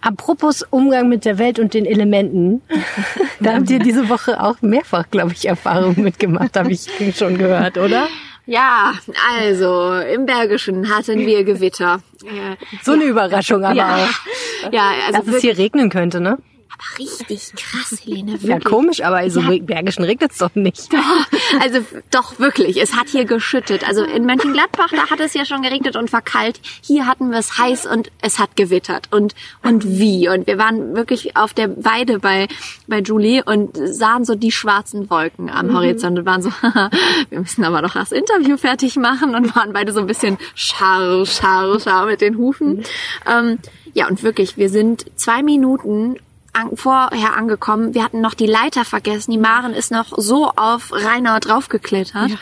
Apropos 0.00 0.64
Umgang 0.70 1.08
mit 1.08 1.24
der 1.24 1.38
Welt 1.38 1.58
und 1.58 1.74
den 1.74 1.86
Elementen, 1.86 2.62
da 3.40 3.54
habt 3.54 3.70
ihr 3.70 3.78
diese 3.78 4.08
Woche 4.08 4.42
auch 4.42 4.60
mehrfach, 4.62 5.10
glaube 5.10 5.32
ich, 5.32 5.46
Erfahrungen 5.46 6.02
mitgemacht, 6.02 6.56
habe 6.56 6.72
ich 6.72 6.88
schon 7.16 7.38
gehört, 7.38 7.78
oder? 7.78 8.08
Ja, 8.46 8.94
also 9.38 9.92
im 9.94 10.24
Bergischen 10.24 10.88
hatten 10.88 11.18
wir 11.18 11.44
Gewitter. 11.44 12.00
So 12.82 12.92
eine 12.92 13.04
Überraschung 13.04 13.62
aber 13.62 13.74
ja, 13.74 13.96
auch. 13.96 14.72
ja, 14.72 14.90
also 15.06 15.20
Dass 15.20 15.36
es 15.36 15.42
hier 15.42 15.58
regnen 15.58 15.90
könnte, 15.90 16.20
ne? 16.20 16.38
Aber 16.70 16.98
richtig 16.98 17.52
krass, 17.56 17.96
Helene, 18.04 18.32
wirklich. 18.32 18.50
Ja, 18.50 18.58
komisch, 18.60 19.02
aber 19.02 19.28
so 19.30 19.40
im 19.40 19.66
Bergischen 19.66 20.04
regnet 20.04 20.32
es 20.32 20.38
doch 20.38 20.54
nicht. 20.54 20.88
Also 21.60 21.80
doch 22.10 22.38
wirklich, 22.38 22.80
es 22.80 22.94
hat 22.94 23.08
hier 23.08 23.24
geschüttet. 23.24 23.86
Also 23.86 24.04
in 24.04 24.26
Mönchengladbach, 24.26 24.88
da 24.90 25.08
hat 25.10 25.18
es 25.20 25.32
ja 25.32 25.46
schon 25.46 25.62
geregnet 25.62 25.96
und 25.96 26.12
war 26.12 26.20
kalt. 26.20 26.60
Hier 26.82 27.06
hatten 27.06 27.30
wir 27.30 27.38
es 27.38 27.56
heiß 27.56 27.86
und 27.86 28.10
es 28.20 28.38
hat 28.38 28.54
gewittert. 28.54 29.08
Und, 29.10 29.34
und 29.62 29.98
wie? 29.98 30.28
Und 30.28 30.46
wir 30.46 30.58
waren 30.58 30.94
wirklich 30.94 31.36
auf 31.36 31.54
der 31.54 31.84
Weide 31.84 32.18
bei, 32.18 32.48
bei 32.86 33.00
Julie 33.00 33.42
und 33.42 33.76
sahen 33.76 34.24
so 34.24 34.34
die 34.34 34.52
schwarzen 34.52 35.08
Wolken 35.10 35.48
am 35.48 35.74
Horizont 35.74 36.18
und 36.18 36.26
waren 36.26 36.42
so, 36.42 36.50
haha, 36.50 36.90
wir 37.30 37.40
müssen 37.40 37.64
aber 37.64 37.80
noch 37.80 37.94
das 37.94 38.12
Interview 38.12 38.56
fertig 38.58 38.96
machen 38.96 39.34
und 39.34 39.56
waren 39.56 39.72
beide 39.72 39.92
so 39.92 40.00
ein 40.00 40.06
bisschen 40.06 40.36
scharr, 40.54 41.24
scharr, 41.24 41.80
scharr 41.80 42.06
mit 42.06 42.20
den 42.20 42.36
Hufen. 42.36 42.84
Ähm, 43.26 43.58
ja, 43.94 44.06
und 44.06 44.22
wirklich, 44.22 44.56
wir 44.56 44.68
sind 44.68 45.06
zwei 45.16 45.42
Minuten 45.42 46.16
an, 46.58 46.76
vorher 46.76 47.36
angekommen. 47.36 47.94
Wir 47.94 48.04
hatten 48.04 48.20
noch 48.20 48.34
die 48.34 48.46
Leiter 48.46 48.84
vergessen. 48.84 49.30
Die 49.30 49.38
Maren 49.38 49.72
ist 49.74 49.90
noch 49.90 50.12
so 50.16 50.50
auf 50.56 50.92
Rainer 50.92 51.40
draufgeklettert 51.40 52.32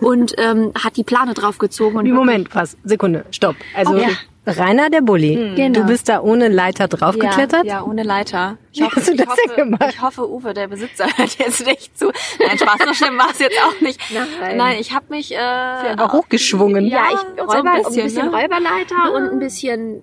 und 0.00 0.34
ähm, 0.38 0.72
hat 0.82 0.96
die 0.96 1.04
Plane 1.04 1.34
draufgezogen. 1.34 1.98
Und 1.98 2.10
Moment, 2.10 2.54
was? 2.54 2.76
Sekunde, 2.84 3.24
stopp. 3.30 3.56
Also 3.74 3.94
Okay. 3.94 4.16
Rainer 4.46 4.90
der 4.90 5.00
Bulli, 5.00 5.52
Genau. 5.56 5.80
du 5.80 5.86
bist 5.86 6.08
da 6.08 6.20
ohne 6.20 6.48
Leiter 6.48 6.86
draufgeklettert? 6.88 7.64
Ja, 7.64 7.80
ja, 7.80 7.82
ohne 7.82 8.02
Leiter. 8.02 8.58
Ich 8.72 8.82
hoffe, 8.82 8.96
hast 8.96 9.08
du 9.08 9.16
das 9.16 9.26
hoffe, 9.26 9.38
denn 9.48 9.56
gemacht? 9.70 9.86
ich 9.90 10.02
hoffe, 10.02 10.28
Uwe, 10.30 10.52
der 10.52 10.68
Besitzer, 10.68 11.06
hört 11.16 11.38
jetzt 11.38 11.64
nicht 11.66 11.96
zu. 11.98 12.10
Nein, 12.38 12.58
Spaß, 12.58 12.88
so 12.88 12.94
schlimm 12.94 13.16
war 13.16 13.30
es 13.30 13.38
jetzt 13.38 13.56
auch 13.64 13.80
nicht. 13.80 14.00
Nein. 14.12 14.56
Nein, 14.56 14.76
ich 14.80 14.92
habe 14.92 15.06
mich... 15.08 15.32
Äh, 15.32 15.38
Aber 15.38 16.12
hochgeschwungen. 16.12 16.86
Ja, 16.86 17.04
ich 17.12 17.18
so 17.38 17.44
Räuber, 17.44 17.70
ein 17.70 17.76
ein 17.78 17.82
bisschen, 17.84 18.04
bisschen, 18.04 18.30
ne? 18.30 18.36
Räuberleiter 18.36 19.12
und 19.14 19.30
ein 19.30 19.38
bisschen 19.38 20.02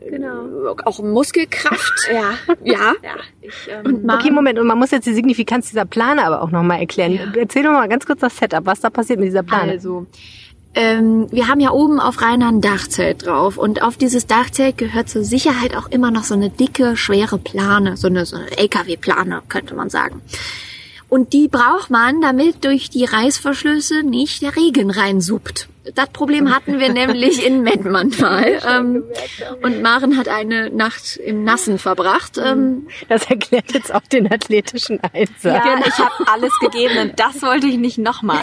auch 0.86 1.00
Muskelkraft. 1.00 2.10
Ja. 2.12 2.34
Ja. 2.64 2.94
ja, 3.04 3.16
ich, 3.42 3.54
ähm, 3.70 4.10
Okay, 4.10 4.32
Moment, 4.32 4.58
und 4.60 4.68
man 4.68 4.78
muss 4.78 4.92
jetzt 4.92 5.06
die 5.06 5.14
Signifikanz 5.14 5.70
dieser 5.70 5.86
Plane 5.86 6.24
aber 6.26 6.42
auch 6.42 6.52
nochmal 6.52 6.80
erklären. 6.80 7.34
Erzähl 7.38 7.64
doch 7.64 7.72
mal 7.72 7.88
ganz 7.88 8.06
kurz 8.06 8.20
das 8.22 8.36
Setup, 8.38 8.66
was 8.66 8.80
da 8.80 8.90
passiert 8.90 9.20
mit 9.20 9.28
dieser 9.28 9.44
Plane. 9.44 9.74
Also, 9.74 10.08
ähm, 10.74 11.28
wir 11.32 11.48
haben 11.48 11.60
ja 11.60 11.72
oben 11.72 12.00
auf 12.00 12.22
Rainer 12.22 12.48
ein 12.48 12.62
Dachzelt 12.62 13.26
drauf 13.26 13.58
und 13.58 13.82
auf 13.82 13.98
dieses 13.98 14.26
Dachzelt 14.26 14.78
gehört 14.78 15.10
zur 15.10 15.24
Sicherheit 15.24 15.76
auch 15.76 15.90
immer 15.90 16.12
noch 16.12 16.24
so 16.24 16.34
eine 16.34 16.50
dicke, 16.50 16.96
schwere 16.96 17.38
Plane, 17.38 17.98
so 17.98 18.08
eine, 18.08 18.26
so 18.26 18.38
eine 18.38 18.58
LKW-Plane, 18.58 19.42
könnte 19.50 19.76
man 19.76 19.90
sagen. 19.90 20.22
Und 21.10 21.34
die 21.34 21.50
braucht 21.50 21.90
man, 21.90 22.22
damit 22.22 22.64
durch 22.64 22.90
die 22.90 23.04
Reißverschlüsse 23.04 24.04
nicht 24.04 24.42
der 24.42 24.56
Regen 24.56 24.92
reinsuppt. 24.92 25.68
Das 25.96 26.10
Problem 26.10 26.54
hatten 26.54 26.80
wir 26.80 26.92
nämlich 26.92 27.46
in 27.46 27.64
Mettmann 27.64 28.12
mal. 28.20 28.60
Ähm, 28.68 29.04
und 29.64 29.82
Maren 29.82 30.18
hat 30.18 30.28
eine 30.28 30.70
Nacht 30.70 31.18
im 31.18 31.44
Nassen 31.44 31.78
verbracht. 31.78 32.38
Ähm, 32.44 32.88
Das 33.10 33.30
erklärt 33.30 33.72
jetzt 33.74 33.94
auch 33.94 34.02
den 34.02 34.32
athletischen 34.32 35.00
Einsatz. 35.02 35.44
Ja, 35.44 35.80
ich 35.86 35.98
habe 35.98 36.12
alles 36.32 36.52
gegeben 36.60 36.98
und 36.98 37.20
das 37.20 37.42
wollte 37.42 37.68
ich 37.68 37.78
nicht 37.78 37.98
nochmal. 37.98 38.42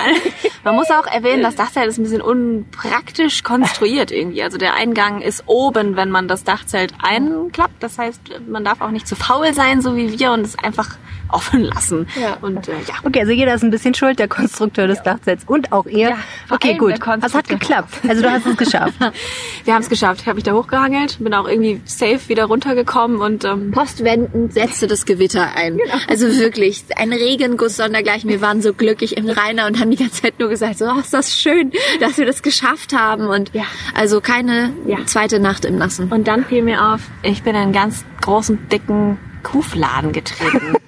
Man 0.65 0.75
muss 0.75 0.91
auch 0.91 1.07
erwähnen, 1.07 1.43
das 1.43 1.57
Dachzelt 1.57 1.89
ist 1.89 1.99
ein 1.99 2.03
bisschen 2.05 2.23
unpraktisch 2.23 3.43
konstruiert 3.43 4.11
irgendwie. 4.11 4.43
Also 4.43 4.59
der 4.59 4.75
Eingang 4.75 5.21
ist 5.21 5.45
oben, 5.47 5.97
wenn 5.97 6.11
man 6.11 6.29
das 6.29 6.45
Dachzelt 6.45 6.93
einklappt. 7.03 7.83
Das 7.83 7.99
heißt, 7.99 8.21
man 8.49 8.65
darf 8.65 8.81
auch 8.81 8.91
nicht 8.91 9.07
zu 9.09 9.17
faul 9.17 9.55
sein, 9.55 9.81
so 9.81 9.97
wie 9.97 10.19
wir, 10.19 10.33
und 10.33 10.41
es 10.41 10.59
einfach 10.59 10.97
offen 11.31 11.63
lassen. 11.63 12.07
Ja. 12.21 12.39
Und 12.41 12.69
äh, 12.69 12.73
ja. 12.87 12.95
Okay, 13.05 13.21
also 13.21 13.33
jeder 13.33 13.55
ist 13.55 13.63
ein 13.63 13.71
bisschen 13.71 13.95
schuld, 13.95 14.19
der 14.19 14.29
Konstrukteur 14.29 14.87
des 14.87 15.03
Dachzelts 15.03 15.45
und 15.47 15.73
auch 15.73 15.87
ihr. 15.87 16.17
vor 16.47 16.57
okay, 16.57 16.77
gut. 16.77 16.95
Was 17.21 17.35
hat 17.39 17.49
geklappt? 17.49 18.01
Also 18.07 18.23
du 18.23 18.31
hast 18.31 18.47
es 18.47 18.57
geschafft. 18.57 18.95
Wir 19.65 19.75
haben 19.75 19.83
es 19.83 19.89
geschafft. 19.89 20.23
Ich 20.23 20.27
habe 20.27 20.37
mich 20.37 20.45
da 20.45 20.53
hochgehangelt, 20.53 21.19
bin 21.21 21.33
auch 21.35 21.49
irgendwie 21.49 21.81
safe 21.85 22.29
wieder 22.29 22.45
runtergekommen 22.45 23.21
und 23.21 23.45
ähm, 23.45 23.71
postwendend 23.71 24.53
setzte 24.53 24.87
das 24.87 25.07
Gewitter 25.07 25.55
ein. 25.57 25.79
Also 26.09 26.27
wirklich, 26.39 26.85
ein 26.97 27.13
Regenguss 27.13 27.77
sondergleichen. 27.77 28.29
Wir 28.29 28.41
waren 28.41 28.61
so 28.63 28.73
glücklich 28.73 29.17
im 29.17 29.29
Rainer 29.29 29.67
und 29.67 29.81
haben 29.81 29.91
die 29.91 29.97
ganze 29.97 30.23
Zeit 30.23 30.39
nur 30.39 30.49
gesagt, 30.49 30.79
so, 30.79 30.87
oh, 30.87 30.99
ist 30.99 31.15
das 31.15 31.39
schön, 31.39 31.73
dass 32.01 32.19
wir 32.19 32.27
das 32.27 32.43
geschafft 32.43 32.93
haben. 32.93 33.27
Und 33.27 33.51
also 33.95 34.21
keine 34.21 34.75
zweite 35.07 35.41
Nacht 35.41 35.65
im 35.65 35.77
Nassen. 35.77 36.11
Und 36.11 36.29
dann 36.29 36.45
fiel 36.45 36.63
mir 36.63 36.93
auf, 36.93 37.01
ich 37.23 37.43
bin 37.43 37.55
in 37.55 37.63
einen 37.63 37.73
ganz 37.73 38.05
großen, 38.21 38.69
dicken 38.69 39.19
Kuhfladen 39.43 40.13
getreten. 40.13 40.75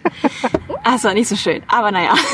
Es 0.95 1.05
war 1.05 1.15
nicht 1.15 1.29
so 1.29 1.37
schön, 1.37 1.63
aber 1.69 1.91
naja. 1.91 2.15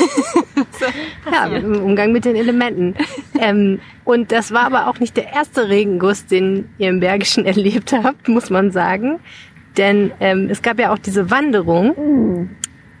Ja, 1.31 1.45
im 1.47 1.81
Umgang 1.83 2.11
mit 2.11 2.25
den 2.25 2.35
Elementen. 2.35 2.95
Ähm, 3.39 3.79
und 4.05 4.31
das 4.31 4.51
war 4.51 4.63
aber 4.63 4.87
auch 4.87 4.99
nicht 4.99 5.17
der 5.17 5.33
erste 5.33 5.69
Regenguss, 5.69 6.25
den 6.25 6.69
ihr 6.77 6.89
im 6.89 6.99
Bergischen 6.99 7.45
erlebt 7.51 7.91
habt, 7.93 8.27
muss 8.27 8.49
man 8.49 8.71
sagen. 8.71 9.19
Denn 9.75 10.11
ähm, 10.19 10.49
es 10.49 10.61
gab 10.61 10.79
ja 10.79 10.93
auch 10.93 10.97
diese 10.97 11.29
Wanderung. 11.29 12.49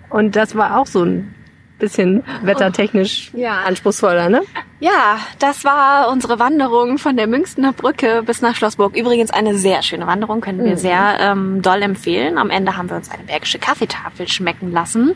Und 0.09 0.35
das 0.35 0.55
war 0.55 0.77
auch 0.77 0.87
so 0.87 1.03
ein 1.03 1.33
bisschen 1.79 2.23
wettertechnisch 2.43 3.31
Ja. 3.33 3.61
anspruchsvoller, 3.61 4.29
ne? 4.29 4.41
Ja, 4.79 5.19
das 5.39 5.63
war 5.63 6.09
unsere 6.09 6.39
Wanderung 6.39 6.97
von 6.97 7.15
der 7.17 7.27
Münchner 7.27 7.73
Brücke 7.73 8.23
bis 8.23 8.41
nach 8.41 8.55
Schlossburg. 8.55 8.95
Übrigens 8.95 9.31
eine 9.31 9.55
sehr 9.55 9.81
schöne 9.83 10.07
Wanderung, 10.07 10.41
können 10.41 10.63
wir 10.63 10.77
sehr 10.77 11.17
ähm, 11.19 11.61
doll 11.61 11.81
empfehlen. 11.81 12.37
Am 12.37 12.49
Ende 12.49 12.77
haben 12.77 12.89
wir 12.89 12.97
uns 12.97 13.09
eine 13.09 13.23
bergische 13.23 13.59
Kaffeetafel 13.59 14.27
schmecken 14.27 14.71
lassen. 14.71 15.15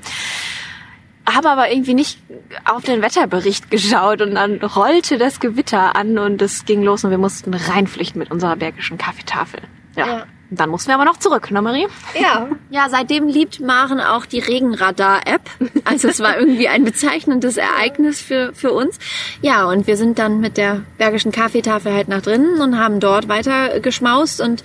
Haben 1.30 1.46
aber 1.46 1.72
irgendwie 1.72 1.94
nicht 1.94 2.20
auf 2.66 2.84
den 2.84 3.02
Wetterbericht 3.02 3.70
geschaut 3.70 4.22
und 4.22 4.34
dann 4.36 4.56
rollte 4.62 5.18
das 5.18 5.40
Gewitter 5.40 5.96
an 5.96 6.18
und 6.18 6.42
es 6.42 6.66
ging 6.66 6.82
los 6.82 7.04
und 7.04 7.12
wir 7.12 7.20
mussten 7.20 7.54
reinflüchten 7.54 8.18
mit 8.20 8.32
unserer 8.32 8.56
bergischen 8.56 8.98
Kaffeetafel. 8.98 9.62
Ja. 9.96 10.08
Ja. 10.08 10.24
Dann 10.54 10.70
mussten 10.70 10.90
wir 10.90 10.96
aber 10.96 11.06
noch 11.06 11.18
zurück, 11.18 11.50
ne 11.50 11.62
Marie? 11.62 11.88
Ja. 12.20 12.48
Ja, 12.70 12.88
seitdem 12.90 13.28
liebt 13.28 13.60
Maren 13.60 14.00
auch 14.00 14.26
die 14.26 14.40
Regenradar-App. 14.40 15.42
Also 15.84 16.08
es 16.08 16.22
war 16.22 16.40
irgendwie 16.40 16.70
ein 16.70 16.86
bezeichnendes 16.86 17.58
Ereignis 17.58 18.22
für, 18.22 18.54
für 18.54 18.72
uns. 18.72 18.98
Ja, 19.42 19.66
und 19.66 19.88
wir 19.88 19.98
sind 19.98 20.20
dann 20.20 20.40
mit 20.40 20.56
der 20.56 20.82
Bergischen 20.98 21.34
Kaffeetafel 21.34 21.94
halt 21.94 22.08
nach 22.08 22.22
drinnen 22.22 22.62
und 22.62 22.80
haben 22.80 23.02
dort 23.02 23.28
weiter 23.28 23.82
geschmaust 23.82 24.40
und 24.40 24.64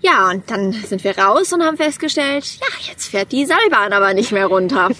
ja, 0.00 0.28
und 0.30 0.50
dann 0.50 0.72
sind 0.72 1.02
wir 1.02 1.16
raus 1.16 1.52
und 1.54 1.62
haben 1.62 1.78
festgestellt, 1.78 2.58
ja, 2.60 2.90
jetzt 2.90 3.06
fährt 3.06 3.32
die 3.32 3.46
Seilbahn 3.46 3.94
aber 3.94 4.12
nicht 4.12 4.32
mehr 4.32 4.46
runter. 4.46 4.90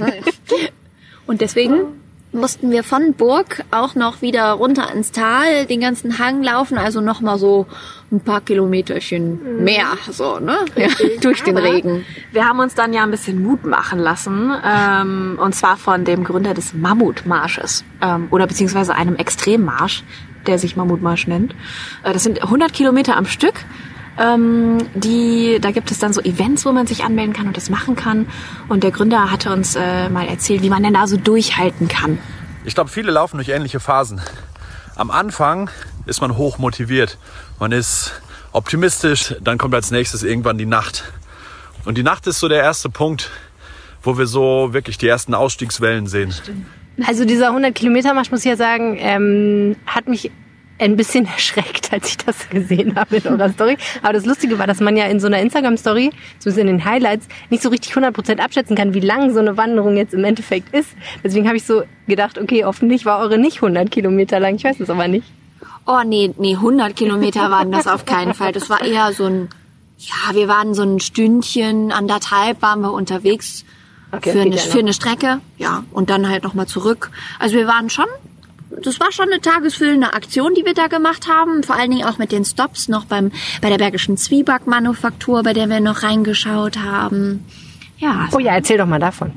Und 1.27 1.41
deswegen 1.43 2.01
mussten 2.37 2.71
wir 2.71 2.85
von 2.85 3.15
Burg 3.15 3.65
auch 3.71 3.95
noch 3.95 4.23
wieder 4.23 4.53
runter 4.53 4.93
ins 4.93 5.13
Tal, 5.13 5.67
den 5.67 5.81
ganzen 5.81 6.19
Hang 6.19 6.43
laufen, 6.43 6.79
also 6.79 7.01
noch 7.01 7.21
mal 7.21 7.39
so 7.39 7.67
ein 8.13 8.21
paar 8.21 8.41
Kilometerchen 8.41 9.65
mehr, 9.65 9.87
so, 10.11 10.39
ne? 10.39 10.59
Ja, 10.77 10.89
durch 11.21 11.43
den 11.43 11.59
Regen. 11.59 12.05
Wir 12.33 12.47
haben 12.47 12.61
uns 12.61 12.75
dann 12.75 12.93
ja 12.93 13.03
ein 13.03 13.11
bisschen 13.11 13.43
Mut 13.43 13.65
machen 13.65 13.99
lassen, 13.99 14.53
ähm, 14.65 15.39
und 15.43 15.55
zwar 15.55 15.77
von 15.77 16.05
dem 16.05 16.25
Gründer 16.25 16.55
des 16.55 16.73
Mammutmarsches 16.73 17.85
ähm, 18.01 18.29
oder 18.31 18.47
beziehungsweise 18.47 18.95
einem 18.95 19.17
Extremmarsch, 19.17 20.05
der 20.47 20.59
sich 20.59 20.77
Mammutmarsch 20.77 21.27
nennt. 21.27 21.53
Äh, 22.05 22.13
das 22.13 22.23
sind 22.23 22.43
100 22.43 22.73
Kilometer 22.73 23.17
am 23.17 23.27
Stück. 23.27 23.55
Ähm, 24.19 24.79
die, 24.95 25.59
da 25.61 25.71
gibt 25.71 25.91
es 25.91 25.99
dann 25.99 26.13
so 26.13 26.21
Events, 26.23 26.65
wo 26.65 26.73
man 26.73 26.87
sich 26.87 27.05
anmelden 27.05 27.35
kann 27.35 27.47
und 27.47 27.57
das 27.57 27.71
machen 27.71 27.97
kann. 27.97 28.27
Und 28.69 28.83
der 28.83 28.91
Gründer 28.91 29.31
hatte 29.31 29.53
uns 29.53 29.77
äh, 29.77 30.09
mal 30.09 30.27
erzählt, 30.27 30.63
wie 30.63 30.71
man 30.71 30.83
denn 30.83 30.95
da 30.95 31.07
so 31.07 31.17
durchhalten 31.17 31.89
kann. 31.89 32.19
Ich 32.65 32.75
glaube, 32.75 32.91
viele 32.91 33.13
laufen 33.13 33.37
durch 33.37 33.49
ähnliche 33.49 33.81
Phasen. 33.81 34.21
Am 34.97 35.11
Anfang 35.11 35.71
ist 36.07 36.21
man 36.21 36.37
hoch 36.37 36.59
motiviert. 36.59 37.19
Man 37.59 37.73
ist 37.73 38.21
optimistisch. 38.53 39.35
Dann 39.41 39.59
kommt 39.59 39.75
als 39.75 39.91
nächstes 39.91 40.23
irgendwann 40.23 40.57
die 40.59 40.67
Nacht. 40.67 41.05
Und 41.85 41.99
die 41.99 42.03
Nacht 42.03 42.27
ist 42.27 42.41
so 42.41 42.49
der 42.49 42.63
erste 42.63 42.89
Punkt, 42.89 43.31
wo 44.03 44.19
wir 44.19 44.27
so 44.27 44.73
wirklich 44.73 44.99
die 44.99 45.07
ersten 45.07 45.35
Ausstiegswellen 45.35 46.07
sehen. 46.07 46.35
Also 47.07 47.25
dieser 47.25 47.49
100 47.49 47.75
Kilometer 47.75 48.15
Marsch, 48.15 48.31
muss 48.31 48.41
ich 48.41 48.47
ja 48.47 48.57
sagen, 48.57 48.97
ähm, 48.99 49.77
hat 49.87 50.09
mich 50.09 50.31
ein 50.79 50.97
bisschen 50.97 51.27
erschreckt, 51.27 51.93
als 51.93 52.09
ich 52.11 52.17
das 52.19 52.49
gesehen 52.49 52.97
habe 52.97 53.17
in 53.17 53.27
eurer 53.27 53.51
Story. 53.51 53.77
Aber 54.03 54.13
das 54.13 54.27
Lustige 54.27 54.59
war, 54.59 54.67
dass 54.67 54.81
man 54.81 54.97
ja 54.97 55.07
in 55.07 55.21
so 55.21 55.27
einer 55.27 55.41
Instagram-Story, 55.41 56.11
zumindest 56.39 56.59
in 56.59 56.67
den 56.67 56.85
Highlights, 56.85 57.29
nicht 57.51 57.63
so 57.63 57.69
richtig 57.69 57.93
100% 57.93 58.39
abschätzen 58.39 58.77
kann, 58.77 58.95
wie 58.95 59.01
lang 59.01 59.33
so 59.33 59.41
eine 59.41 59.57
Wanderung 59.57 59.97
jetzt 59.97 60.15
im 60.15 60.25
Endeffekt 60.25 60.75
ist. 60.75 60.91
Deswegen 61.25 61.47
habe 61.47 61.57
ich 61.57 61.65
so 61.65 61.83
gedacht, 62.07 62.39
okay, 62.39 62.65
hoffentlich 62.65 63.07
war 63.07 63.19
eure 63.21 63.39
nicht 63.39 63.57
100 63.57 63.91
Kilometer 63.91 64.41
lang. 64.41 64.57
Ich 64.57 64.65
weiß 64.65 64.81
es 64.81 64.91
aber 64.91 65.09
nicht. 65.09 65.27
Oh 65.87 66.01
nee, 66.05 66.33
nee, 66.39 66.55
100 66.55 66.97
Kilometer 66.97 67.51
waren 67.51 67.71
das 67.71 67.87
auf 67.87 68.05
keinen 68.05 68.35
Fall. 68.35 68.53
Das 68.53 68.69
war 68.69 68.85
eher 68.85 69.13
so 69.13 69.25
ein, 69.25 69.49
ja, 69.99 70.35
wir 70.35 70.49
waren 70.49 70.75
so 70.75 70.83
ein 70.83 71.01
Stündchen, 71.01 71.93
anderthalb 71.93 72.61
waren 72.61 72.81
wir 72.81 72.93
unterwegs 72.93 73.65
Okay, 74.13 74.33
für, 74.33 74.41
eine, 74.41 74.57
ja 74.57 74.63
für 74.63 74.79
eine 74.79 74.93
Strecke, 74.93 75.41
ja, 75.59 75.85
und 75.93 76.11
dann 76.11 76.29
halt 76.29 76.45
nochmal 76.45 76.67
zurück. 76.67 77.11
Also 77.39 77.57
wir 77.57 77.67
waren 77.67 77.91
schon, 77.91 78.07
das 78.71 79.01
war 79.01 79.13
schon 79.13 79.31
eine 79.31 79.41
tagesfüllende 79.41 80.13
Aktion, 80.13 80.55
die 80.55 80.65
wir 80.65 80.75
da 80.75 80.89
gemacht 80.89 81.29
haben. 81.29 81.63
Vor 81.63 81.77
allen 81.77 81.91
Dingen 81.91 82.05
auch 82.05 82.19
mit 82.19 82.33
den 82.33 82.45
Stops 82.45 82.89
noch 82.89 83.05
beim, 83.05 83.31
bei 83.61 83.69
der 83.71 83.79
Bergischen 83.79 84.17
Zwiebackmanufaktur, 84.17 85.43
bei 85.43 85.53
der 85.53 85.69
wir 85.69 85.81
noch 85.81 86.03
reingeschaut 86.03 86.79
haben. 86.79 87.45
Ja, 87.99 88.29
Oh 88.33 88.39
ja, 88.39 88.53
erzähl 88.53 88.79
doch 88.79 88.87
mal 88.87 88.99
davon. 88.99 89.33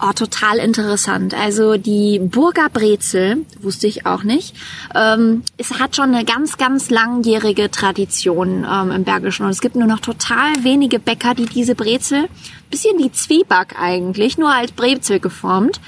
Oh, 0.00 0.12
total 0.12 0.58
interessant. 0.58 1.34
Also 1.34 1.76
die 1.76 2.18
Burger 2.18 2.68
Brezel, 2.68 3.46
wusste 3.60 3.86
ich 3.86 4.06
auch 4.06 4.22
nicht, 4.24 4.54
ähm, 4.94 5.42
es 5.56 5.78
hat 5.78 5.94
schon 5.94 6.14
eine 6.14 6.24
ganz, 6.24 6.58
ganz 6.58 6.90
langjährige 6.90 7.70
Tradition 7.70 8.66
ähm, 8.70 8.90
im 8.90 9.04
Bergischen. 9.04 9.46
Und 9.46 9.52
es 9.52 9.60
gibt 9.60 9.76
nur 9.76 9.86
noch 9.86 10.00
total 10.00 10.52
wenige 10.62 10.98
Bäcker, 10.98 11.34
die 11.34 11.46
diese 11.46 11.74
Brezel, 11.74 12.28
bisschen 12.70 12.98
wie 12.98 13.12
Zwieback 13.12 13.76
eigentlich, 13.80 14.36
nur 14.36 14.52
als 14.52 14.72
Brezel 14.72 15.20
geformt, 15.20 15.80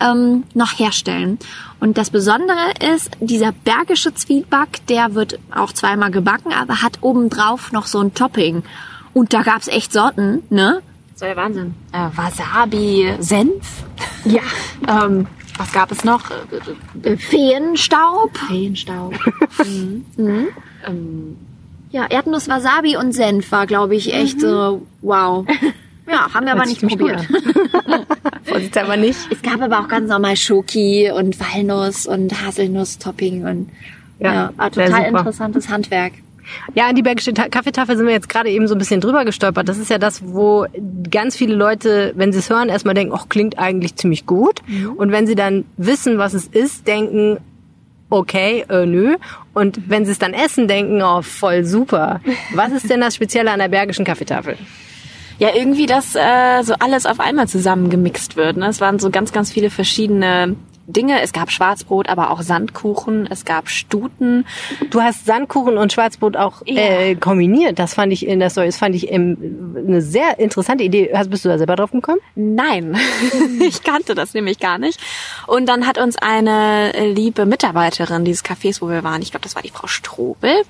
ähm, 0.00 0.44
noch 0.52 0.78
herstellen. 0.78 1.38
Und 1.84 1.98
das 1.98 2.08
Besondere 2.08 2.72
ist, 2.94 3.10
dieser 3.20 3.52
bergische 3.52 4.14
Zwieback, 4.14 4.86
der 4.88 5.14
wird 5.14 5.38
auch 5.54 5.70
zweimal 5.70 6.10
gebacken, 6.10 6.50
aber 6.50 6.80
hat 6.80 7.00
obendrauf 7.02 7.72
noch 7.72 7.84
so 7.84 8.00
ein 8.00 8.14
Topping. 8.14 8.62
Und 9.12 9.34
da 9.34 9.42
gab's 9.42 9.68
echt 9.68 9.92
Sorten, 9.92 10.42
ne? 10.48 10.80
Das 11.12 11.20
war 11.20 11.28
der 11.28 11.36
Wahnsinn. 11.36 11.74
Äh, 11.92 12.08
Wasabi, 12.16 13.12
Senf. 13.18 13.84
Ja. 14.24 14.40
Ähm, 14.88 15.26
was 15.58 15.72
gab 15.72 15.92
es 15.92 16.04
noch? 16.04 16.30
Äh, 17.02 17.18
Feenstaub. 17.18 18.34
Feenstaub. 18.48 19.12
Mhm. 20.16 20.48
ähm, 20.86 21.36
Ja, 21.90 22.06
Erdnuss, 22.06 22.48
Wasabi 22.48 22.96
und 22.96 23.12
Senf 23.12 23.52
war, 23.52 23.66
glaube 23.66 23.94
ich, 23.94 24.14
echt 24.14 24.40
so, 24.40 24.86
wow. 25.02 25.46
Ja, 26.06 26.32
haben 26.32 26.46
wir 26.46 26.52
aber 26.52 26.66
nicht 26.66 26.86
probiert. 26.86 27.26
Vorsichtshalber 28.44 28.96
nicht. 28.96 29.18
Es 29.30 29.40
gab 29.42 29.62
aber 29.62 29.80
auch 29.80 29.88
ganz 29.88 30.08
normal 30.08 30.36
Schoki 30.36 31.10
und 31.10 31.38
Walnuss 31.40 32.06
und 32.06 32.32
Haselnuss-Topping 32.44 33.46
und 33.46 33.70
Ja, 34.18 34.52
ja, 34.58 34.68
total 34.68 34.88
super. 34.88 35.18
interessantes 35.18 35.68
Handwerk. 35.68 36.12
Ja, 36.74 36.88
an 36.88 36.94
die 36.94 37.02
Bergische 37.02 37.32
Ta 37.32 37.48
Kaffeetafel 37.48 37.96
sind 37.96 38.06
wir 38.06 38.12
jetzt 38.12 38.28
gerade 38.28 38.50
eben 38.50 38.68
so 38.68 38.74
ein 38.74 38.78
bisschen 38.78 39.00
drüber 39.00 39.24
gestolpert. 39.24 39.66
Das 39.66 39.78
ist 39.78 39.88
ja 39.88 39.96
das, 39.96 40.22
wo 40.24 40.66
ganz 41.10 41.36
viele 41.36 41.54
Leute, 41.54 42.12
wenn 42.16 42.32
sie 42.32 42.38
es 42.38 42.50
hören, 42.50 42.68
erstmal 42.68 42.94
denken, 42.94 43.14
ach, 43.16 43.30
klingt 43.30 43.58
eigentlich 43.58 43.96
ziemlich 43.96 44.26
gut. 44.26 44.60
Und 44.96 45.10
wenn 45.10 45.26
sie 45.26 45.36
dann 45.36 45.64
wissen, 45.78 46.18
was 46.18 46.34
es 46.34 46.46
ist, 46.46 46.86
denken, 46.86 47.38
okay, 48.10 48.66
äh, 48.68 48.84
nö. 48.84 49.16
Und 49.54 49.88
wenn 49.88 50.04
sie 50.04 50.12
es 50.12 50.18
dann 50.18 50.34
essen, 50.34 50.68
denken, 50.68 51.00
oh, 51.02 51.22
voll 51.22 51.64
super. 51.64 52.20
Was 52.54 52.72
ist 52.72 52.90
denn 52.90 53.00
das 53.00 53.14
Spezielle 53.14 53.50
an 53.50 53.58
der 53.58 53.68
Bergischen 53.68 54.04
Kaffeetafel? 54.04 54.58
Ja, 55.38 55.54
irgendwie, 55.54 55.86
dass 55.86 56.14
äh, 56.14 56.62
so 56.62 56.74
alles 56.78 57.06
auf 57.06 57.20
einmal 57.20 57.48
zusammengemixt 57.48 58.36
wird. 58.36 58.56
Ne? 58.56 58.68
Es 58.68 58.80
waren 58.80 58.98
so 58.98 59.10
ganz, 59.10 59.32
ganz 59.32 59.50
viele 59.50 59.70
verschiedene 59.70 60.56
Dinge. 60.86 61.20
Es 61.20 61.32
gab 61.32 61.50
Schwarzbrot, 61.50 62.08
aber 62.08 62.30
auch 62.30 62.42
Sandkuchen. 62.42 63.26
Es 63.30 63.44
gab 63.44 63.68
Stuten. 63.68 64.46
Du 64.90 65.00
hast 65.00 65.26
Sandkuchen 65.26 65.78
und 65.78 65.92
Schwarzbrot 65.92 66.36
auch 66.36 66.62
äh, 66.66 67.14
kombiniert. 67.14 67.78
Das 67.78 67.94
fand 67.94 68.12
ich 68.12 68.26
in 68.26 68.40
der 68.40 68.50
Story, 68.50 68.66
das 68.66 68.76
fand 68.76 68.94
ich 68.94 69.10
ähm, 69.10 69.74
eine 69.76 70.02
sehr 70.02 70.38
interessante 70.38 70.84
Idee. 70.84 71.10
Hast, 71.14 71.30
bist 71.30 71.44
du 71.44 71.48
da 71.48 71.58
selber 71.58 71.76
drauf 71.76 71.90
gekommen? 71.90 72.20
Nein, 72.34 72.96
ich 73.60 73.82
kannte 73.82 74.14
das 74.14 74.34
nämlich 74.34 74.58
gar 74.58 74.78
nicht. 74.78 75.00
Und 75.46 75.68
dann 75.68 75.86
hat 75.86 75.98
uns 75.98 76.16
eine 76.16 76.92
liebe 77.06 77.46
Mitarbeiterin 77.46 78.24
dieses 78.24 78.44
Cafés, 78.44 78.80
wo 78.80 78.88
wir 78.88 79.04
waren, 79.04 79.22
ich 79.22 79.30
glaube, 79.30 79.44
das 79.44 79.54
war 79.54 79.62
die 79.62 79.70
Frau 79.70 79.86
Strobel, 79.86 80.62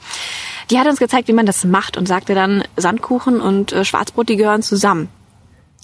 die 0.71 0.79
hat 0.79 0.87
uns 0.87 0.99
gezeigt, 0.99 1.29
wie 1.29 1.33
man 1.33 1.47
das 1.47 1.65
macht 1.65 1.97
und 1.97 2.07
sagte 2.07 2.35
dann, 2.35 2.65
Sandkuchen 2.77 3.41
und 3.41 3.73
äh, 3.73 3.85
Schwarzbrot, 3.85 4.29
die 4.29 4.37
gehören 4.37 4.63
zusammen. 4.63 5.09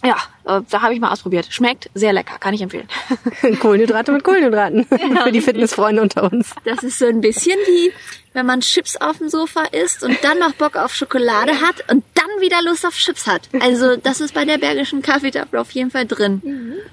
Ja, 0.05 0.17
äh, 0.45 0.63
da 0.71 0.83
habe 0.83 0.95
ich 0.95 1.01
mal 1.01 1.11
ausprobiert. 1.11 1.49
Schmeckt 1.51 1.91
sehr 1.95 2.13
lecker, 2.13 2.39
kann 2.39 2.55
ich 2.55 2.63
empfehlen. 2.63 2.89
Kohlenhydrate 3.61 4.13
mit 4.13 4.25
Kohlenhydraten. 4.25 4.87
Für 5.23 5.33
die 5.33 5.41
Fitnessfreunde 5.41 6.03
unter 6.03 6.31
uns. 6.31 6.55
Das 6.65 6.83
ist 6.83 6.99
so 6.99 7.07
ein 7.07 7.21
bisschen 7.21 7.59
wie, 7.67 7.93
wenn 8.33 8.47
man 8.47 8.61
Chips 8.61 8.97
auf 8.97 9.19
dem 9.19 9.29
Sofa 9.29 9.65
isst 9.73 10.03
und 10.03 10.19
dann 10.23 10.39
noch 10.39 10.53
Bock 10.53 10.77
auf 10.77 10.95
Schokolade 10.95 11.53
hat 11.53 11.91
und 11.91 12.05
dann 12.15 12.41
wieder 12.41 12.63
Lust 12.63 12.87
auf 12.87 12.95
Chips 12.95 13.27
hat. 13.27 13.43
Also 13.61 13.97
das 13.97 14.21
ist 14.21 14.33
bei 14.33 14.45
der 14.45 14.57
bergischen 14.59 15.03
Kaffeetafel 15.03 15.59
auf 15.59 15.71
jeden 15.73 15.91
Fall 15.91 16.07
drin. 16.07 16.41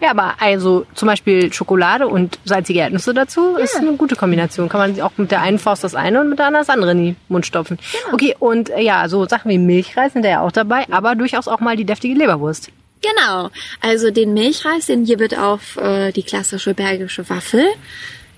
Ja, 0.01 0.11
aber 0.11 0.35
also 0.39 0.85
zum 0.93 1.07
Beispiel 1.07 1.53
Schokolade 1.53 2.07
und 2.07 2.39
salzige 2.43 2.79
Erdnüsse 2.79 3.13
dazu 3.13 3.55
ist 3.55 3.77
eine 3.77 3.93
gute 3.93 4.15
Kombination. 4.15 4.67
Kann 4.67 4.79
man 4.79 5.01
auch 5.01 5.11
mit 5.17 5.31
der 5.31 5.41
einen 5.41 5.59
Faust 5.59 5.83
das 5.83 5.95
eine 5.95 6.21
und 6.21 6.29
mit 6.29 6.39
der 6.39 6.47
anderen 6.47 6.65
das 6.65 6.73
andere 6.73 6.91
in 6.91 6.97
den 6.97 7.15
Mund 7.29 7.45
stopfen. 7.45 7.79
Okay, 8.11 8.35
und 8.39 8.69
äh, 8.69 8.81
ja, 8.81 9.07
so 9.07 9.25
Sachen 9.27 9.49
wie 9.49 9.57
Milchreis 9.57 10.13
sind 10.13 10.25
da 10.25 10.29
ja 10.29 10.41
auch 10.41 10.51
dabei, 10.51 10.85
aber 10.91 11.15
durchaus 11.15 11.47
auch 11.47 11.59
mal 11.59 11.77
die 11.77 11.85
deftige 11.85 12.15
Leberwurst. 12.15 12.71
Genau. 13.01 13.49
Also 13.81 14.11
den 14.11 14.33
Milchreis, 14.33 14.87
den 14.87 15.05
hier 15.05 15.19
wird 15.19 15.37
auf 15.37 15.77
äh, 15.77 16.11
die 16.11 16.23
klassische 16.23 16.73
bergische 16.73 17.29
Waffel. 17.29 17.65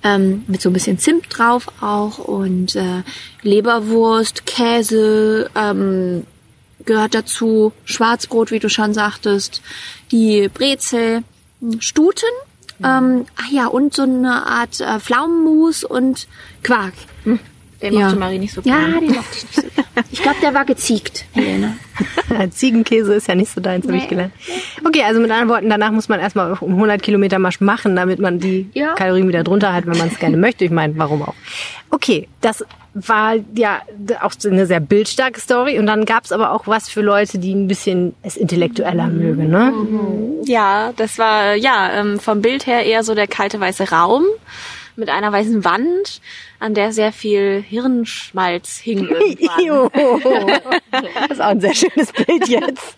Ähm, 0.01 0.43
mit 0.47 0.61
so 0.61 0.69
ein 0.69 0.73
bisschen 0.73 0.97
Zimt 0.97 1.25
drauf 1.29 1.67
auch 1.81 2.19
und 2.19 2.73
äh, 2.75 3.03
Leberwurst, 3.41 4.45
Käse 4.45 5.49
ähm, 5.55 6.25
gehört 6.85 7.13
dazu, 7.13 7.73
Schwarzbrot, 7.83 8.51
wie 8.51 8.59
du 8.59 8.69
schon 8.69 8.93
sagtest, 8.93 9.61
die 10.11 10.47
Brezel, 10.47 11.23
Stuten, 11.79 12.29
ähm, 12.81 13.25
ach 13.35 13.51
ja, 13.51 13.67
und 13.67 13.93
so 13.93 14.03
eine 14.03 14.45
Art 14.47 14.79
äh, 14.79 14.99
Pflaumenmus 14.99 15.83
und 15.83 16.27
Quark. 16.63 16.93
Den 17.81 17.93
Ja. 17.93 18.05
mochte 18.05 18.19
Marie 18.19 18.39
nicht 18.39 18.53
so 18.53 18.61
Ja, 18.63 18.79
gern. 18.79 18.99
den 18.99 19.15
mochte 19.15 19.37
ich 19.37 19.43
nicht 19.43 19.55
so 19.55 19.61
gern. 19.61 19.85
Ich 20.11 20.21
glaube, 20.21 20.37
der 20.41 20.53
war 20.53 20.65
geziegt, 20.65 21.25
Helene. 21.33 21.77
Ziegenkäse 22.51 23.13
ist 23.13 23.27
ja 23.27 23.35
nicht 23.35 23.51
so 23.53 23.59
deins, 23.61 23.85
habe 23.85 23.97
ich 23.97 24.07
gelernt. 24.07 24.33
Okay, 24.85 25.03
also 25.03 25.19
mit 25.19 25.29
anderen 25.29 25.49
Worten, 25.49 25.69
danach 25.69 25.91
muss 25.91 26.07
man 26.09 26.19
erstmal 26.19 26.53
um 26.61 26.71
100 26.73 27.01
Kilometer 27.01 27.37
Marsch 27.39 27.59
machen, 27.61 27.95
damit 27.95 28.19
man 28.19 28.39
die 28.39 28.69
Ja. 28.73 28.93
Kalorien 28.95 29.27
wieder 29.27 29.43
drunter 29.43 29.73
hat, 29.73 29.85
wenn 29.87 29.97
man 29.97 30.07
es 30.07 30.17
gerne 30.19 30.37
möchte. 30.37 30.63
Ich 30.65 30.71
meine, 30.71 30.97
warum 30.97 31.21
auch. 31.21 31.33
Okay, 31.91 32.27
das 32.41 32.63
war 32.93 33.35
ja 33.55 33.81
auch 34.21 34.31
so 34.37 34.49
eine 34.49 34.65
sehr 34.65 34.79
bildstarke 34.79 35.39
Story. 35.39 35.77
Und 35.79 35.85
dann 35.85 36.05
gab's 36.05 36.31
aber 36.31 36.51
auch 36.53 36.65
was 36.67 36.89
für 36.89 37.01
Leute, 37.01 37.37
die 37.39 37.53
ein 37.53 37.67
bisschen 37.67 38.15
es 38.23 38.35
intellektueller 38.37 39.07
mögen, 39.07 39.49
ne? 39.49 39.73
Ja, 40.45 40.91
das 40.95 41.17
war 41.19 41.55
ja 41.55 41.91
ähm, 41.93 42.19
vom 42.19 42.41
Bild 42.41 42.65
her 42.67 42.83
eher 42.85 43.03
so 43.03 43.15
der 43.15 43.27
kalte 43.27 43.59
weiße 43.59 43.89
Raum 43.91 44.23
mit 44.99 45.09
einer 45.09 45.31
weißen 45.31 45.63
Wand, 45.63 46.21
an 46.59 46.73
der 46.73 46.91
sehr 46.91 47.11
viel 47.11 47.63
Hirnschmalz 47.67 48.77
hing. 48.77 49.09
Das 50.91 51.31
ist 51.31 51.41
auch 51.41 51.47
ein 51.47 51.61
sehr 51.61 51.73
schönes 51.73 52.11
Bild 52.11 52.47
jetzt. 52.47 52.97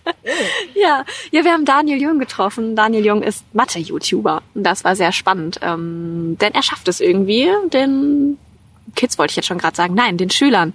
ja, 0.75 1.05
ja, 1.31 1.43
wir 1.43 1.51
haben 1.51 1.65
Daniel 1.65 2.01
Jung 2.01 2.19
getroffen. 2.19 2.75
Daniel 2.75 3.05
Jung 3.05 3.23
ist 3.23 3.43
Mathe-YouTuber 3.53 4.41
und 4.53 4.63
das 4.63 4.83
war 4.83 4.95
sehr 4.95 5.11
spannend, 5.11 5.59
ähm, 5.61 6.37
denn 6.41 6.53
er 6.53 6.63
schafft 6.63 6.87
es 6.87 6.99
irgendwie, 6.99 7.49
den 7.71 8.37
Kids 8.95 9.17
wollte 9.17 9.31
ich 9.31 9.35
jetzt 9.37 9.47
schon 9.47 9.57
gerade 9.57 9.75
sagen, 9.75 9.93
nein, 9.93 10.17
den 10.17 10.29
Schülern 10.29 10.73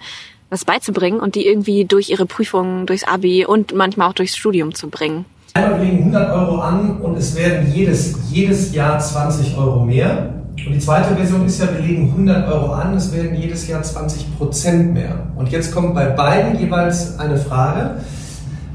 was 0.49 0.65
beizubringen 0.65 1.21
und 1.21 1.35
die 1.35 1.47
irgendwie 1.47 1.85
durch 1.85 2.09
ihre 2.09 2.27
Prüfungen, 2.27 2.87
durchs 2.87 3.05
Abi 3.05 3.45
und 3.45 3.75
manchmal 3.75 4.09
auch 4.09 4.15
durchs 4.15 4.37
Studium 4.37 4.75
zu 4.75 4.89
bringen. 4.89 5.25
Einmal 5.55 5.81
legen 5.81 5.99
100 5.99 6.33
Euro 6.33 6.61
an 6.61 7.01
und 7.01 7.17
es 7.17 7.35
werden 7.35 7.73
jedes, 7.73 8.15
jedes 8.31 8.75
Jahr 8.75 8.99
20 8.99 9.57
Euro 9.57 9.85
mehr. 9.85 10.46
Und 10.65 10.73
die 10.73 10.79
zweite 10.79 11.15
Version 11.15 11.45
ist 11.45 11.61
ja, 11.61 11.67
wir 11.73 11.81
legen 11.81 12.11
100 12.11 12.49
Euro 12.49 12.73
an, 12.73 12.95
es 12.95 13.13
werden 13.15 13.37
jedes 13.37 13.69
Jahr 13.69 13.83
20 13.83 14.39
Prozent 14.39 14.95
mehr. 14.95 15.27
Und 15.37 15.51
jetzt 15.51 15.73
kommt 15.73 15.95
bei 15.95 16.07
beiden 16.07 16.59
jeweils 16.59 17.19
eine 17.19 17.37
Frage. 17.37 17.97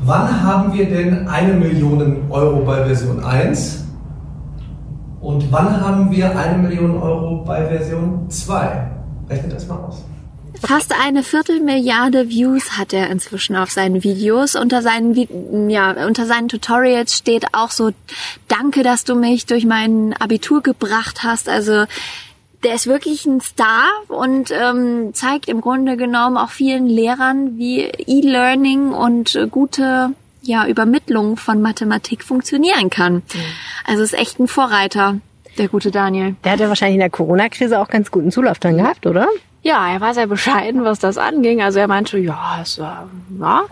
Wann 0.04 0.44
haben 0.44 0.74
wir 0.74 0.88
denn 0.88 1.28
eine 1.28 1.54
Million 1.54 2.30
Euro 2.30 2.64
bei 2.64 2.86
Version 2.86 3.24
1? 3.24 3.84
Und 5.20 5.52
wann 5.52 5.82
haben 5.82 6.12
wir 6.12 6.38
eine 6.38 6.58
Million 6.58 6.98
Euro 7.02 7.44
bei 7.44 7.66
Version 7.66 8.30
2? 8.30 8.88
Rechnet 9.30 9.54
das 9.54 9.68
mal 9.68 9.78
aus. 9.78 10.04
Fast 10.64 10.94
eine 10.94 11.24
Viertelmilliarde 11.24 12.30
Views 12.30 12.78
hat 12.78 12.94
er 12.94 13.10
inzwischen 13.10 13.56
auf 13.56 13.72
seinen 13.72 14.04
Videos. 14.04 14.56
Unter 14.56 14.82
seinen, 14.82 15.70
ja, 15.70 15.92
unter 16.06 16.26
seinen 16.26 16.50
Tutorials 16.50 17.18
steht 17.18 17.48
auch 17.54 17.72
so, 17.72 17.92
danke, 18.48 18.84
dass 18.84 19.04
du 19.04 19.16
mich 19.16 19.48
durch 19.48 19.66
mein 19.66 20.14
Abitur 20.14 20.62
gebracht 20.62 21.24
hast. 21.24 21.50
Also, 21.50 21.86
der 22.64 22.76
ist 22.76 22.86
wirklich 22.86 23.26
ein 23.26 23.42
Star 23.42 23.88
und 24.08 24.52
ähm, 24.52 25.14
zeigt 25.14 25.50
im 25.50 25.62
Grunde 25.62 25.98
genommen 25.98 26.38
auch 26.38 26.52
vielen 26.52 26.86
Lehrern, 26.86 27.58
wie 27.58 27.82
E-Learning 27.82 28.92
und 28.92 29.36
äh, 29.36 29.48
gute 29.48 30.14
ja, 30.44 30.68
Übermittlung 30.68 31.38
von 31.38 31.62
Mathematik 31.62 32.24
funktionieren 32.24 32.90
kann. 32.90 33.24
Also 33.86 34.04
ist 34.04 34.14
echt 34.14 34.40
ein 34.40 34.48
Vorreiter, 34.48 35.18
der 35.58 35.68
gute 35.68 35.92
Daniel. 35.92 36.36
Der 36.44 36.54
hat 36.54 36.60
ja 36.60 36.68
wahrscheinlich 36.68 36.96
in 36.96 37.02
der 37.02 37.10
Corona-Krise 37.10 37.80
auch 37.80 37.88
ganz 37.88 38.12
guten 38.12 38.32
Zulauf 38.32 38.60
dann 38.60 38.78
gehabt, 38.78 39.06
oder? 39.06 39.28
Ja, 39.64 39.88
er 39.90 40.02
war 40.02 40.14
sehr 40.14 40.28
bescheiden, 40.28 40.84
was 40.84 41.00
das 41.00 41.18
anging. 41.18 41.62
Also 41.62 41.80
er 41.80 41.88
meinte, 41.88 42.18
ja, 42.18 42.60
es 42.62 42.80
war, 42.80 43.10
ja. 43.40 43.64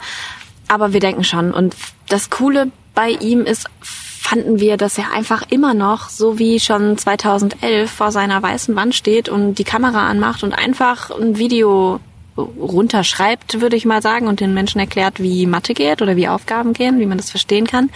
Aber 0.67 0.93
wir 0.93 0.99
denken 0.99 1.23
schon. 1.23 1.51
Und 1.51 1.75
das 2.09 2.29
Coole 2.29 2.71
bei 2.93 3.09
ihm 3.09 3.41
ist, 3.41 3.67
fanden 3.81 4.59
wir, 4.59 4.77
dass 4.77 4.99
er 4.99 5.11
einfach 5.11 5.43
immer 5.49 5.73
noch, 5.73 6.09
so 6.09 6.37
wie 6.37 6.59
schon 6.59 6.97
2011, 6.97 7.89
vor 7.89 8.11
seiner 8.11 8.41
weißen 8.43 8.75
Wand 8.75 8.93
steht 8.93 9.29
und 9.29 9.55
die 9.55 9.63
Kamera 9.63 10.07
anmacht 10.07 10.43
und 10.43 10.53
einfach 10.53 11.09
ein 11.09 11.37
Video 11.37 11.99
runterschreibt, 12.37 13.59
würde 13.59 13.75
ich 13.75 13.85
mal 13.85 14.01
sagen, 14.01 14.27
und 14.27 14.39
den 14.39 14.53
Menschen 14.53 14.79
erklärt, 14.79 15.19
wie 15.19 15.47
Mathe 15.47 15.73
geht 15.73 16.01
oder 16.01 16.15
wie 16.15 16.27
Aufgaben 16.27 16.73
gehen, 16.73 16.99
wie 16.99 17.07
man 17.07 17.17
das 17.17 17.31
verstehen 17.31 17.65
kann. 17.65 17.89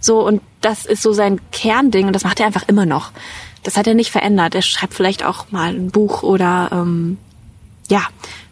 So, 0.00 0.26
und 0.26 0.42
das 0.60 0.84
ist 0.84 1.02
so 1.02 1.12
sein 1.12 1.40
Kernding 1.52 2.08
und 2.08 2.12
das 2.12 2.24
macht 2.24 2.40
er 2.40 2.46
einfach 2.46 2.68
immer 2.68 2.84
noch. 2.84 3.12
Das 3.64 3.76
hat 3.76 3.86
er 3.86 3.94
nicht 3.94 4.12
verändert. 4.12 4.54
Er 4.54 4.62
schreibt 4.62 4.94
vielleicht 4.94 5.24
auch 5.24 5.50
mal 5.50 5.74
ein 5.74 5.90
Buch 5.90 6.22
oder 6.22 6.68
ähm, 6.72 7.18
ja, 7.90 8.02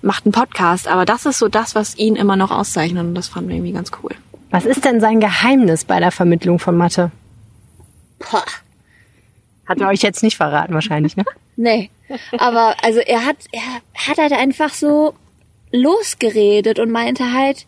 macht 0.03 0.27
einen 0.27 0.33
Podcast, 0.33 0.89
aber 0.89 1.05
das 1.05 1.27
ist 1.27 1.39
so 1.39 1.49
das, 1.49 1.75
was 1.75 1.97
ihn 1.97 2.17
immer 2.17 2.37
noch 2.37 2.51
auszeichnet 2.51 3.05
und 3.05 3.15
das 3.15 3.29
fanden 3.29 3.51
wir 3.51 3.57
irgendwie 3.57 3.73
ganz 3.73 3.91
cool. 4.03 4.11
Was 4.51 4.65
ist 4.67 4.85
denn 4.85 5.01
sein 5.01 5.21
Geheimnis 5.21 5.85
bei 5.85 6.01
der 6.01 6.11
Vermittlung 6.11 6.59
von 6.59 6.77
Mathe? 6.77 7.11
Pah. 8.19 8.45
Hat 9.67 9.81
er 9.81 9.89
euch 9.89 10.03
jetzt 10.03 10.23
nicht 10.23 10.37
verraten 10.37 10.75
wahrscheinlich, 10.75 11.17
ne? 11.17 11.25
Nee. 11.55 11.91
Aber 12.39 12.77
also 12.83 13.01
er 13.01 13.27
hat, 13.27 13.37
er 13.53 13.61
hat 13.95 14.17
halt 14.17 14.33
einfach 14.33 14.73
so 14.73 15.15
losgeredet 15.71 16.79
und 16.79 16.91
meinte 16.91 17.33
halt, 17.33 17.67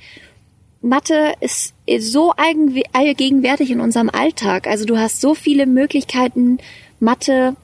Mathe 0.80 1.34
ist 1.40 1.74
so 1.98 2.32
allgegenwärtig 2.32 3.70
in 3.70 3.80
unserem 3.80 4.10
Alltag. 4.10 4.66
Also 4.66 4.84
du 4.84 4.98
hast 4.98 5.20
so 5.20 5.34
viele 5.34 5.66
Möglichkeiten, 5.66 6.58
Mathe 7.04 7.56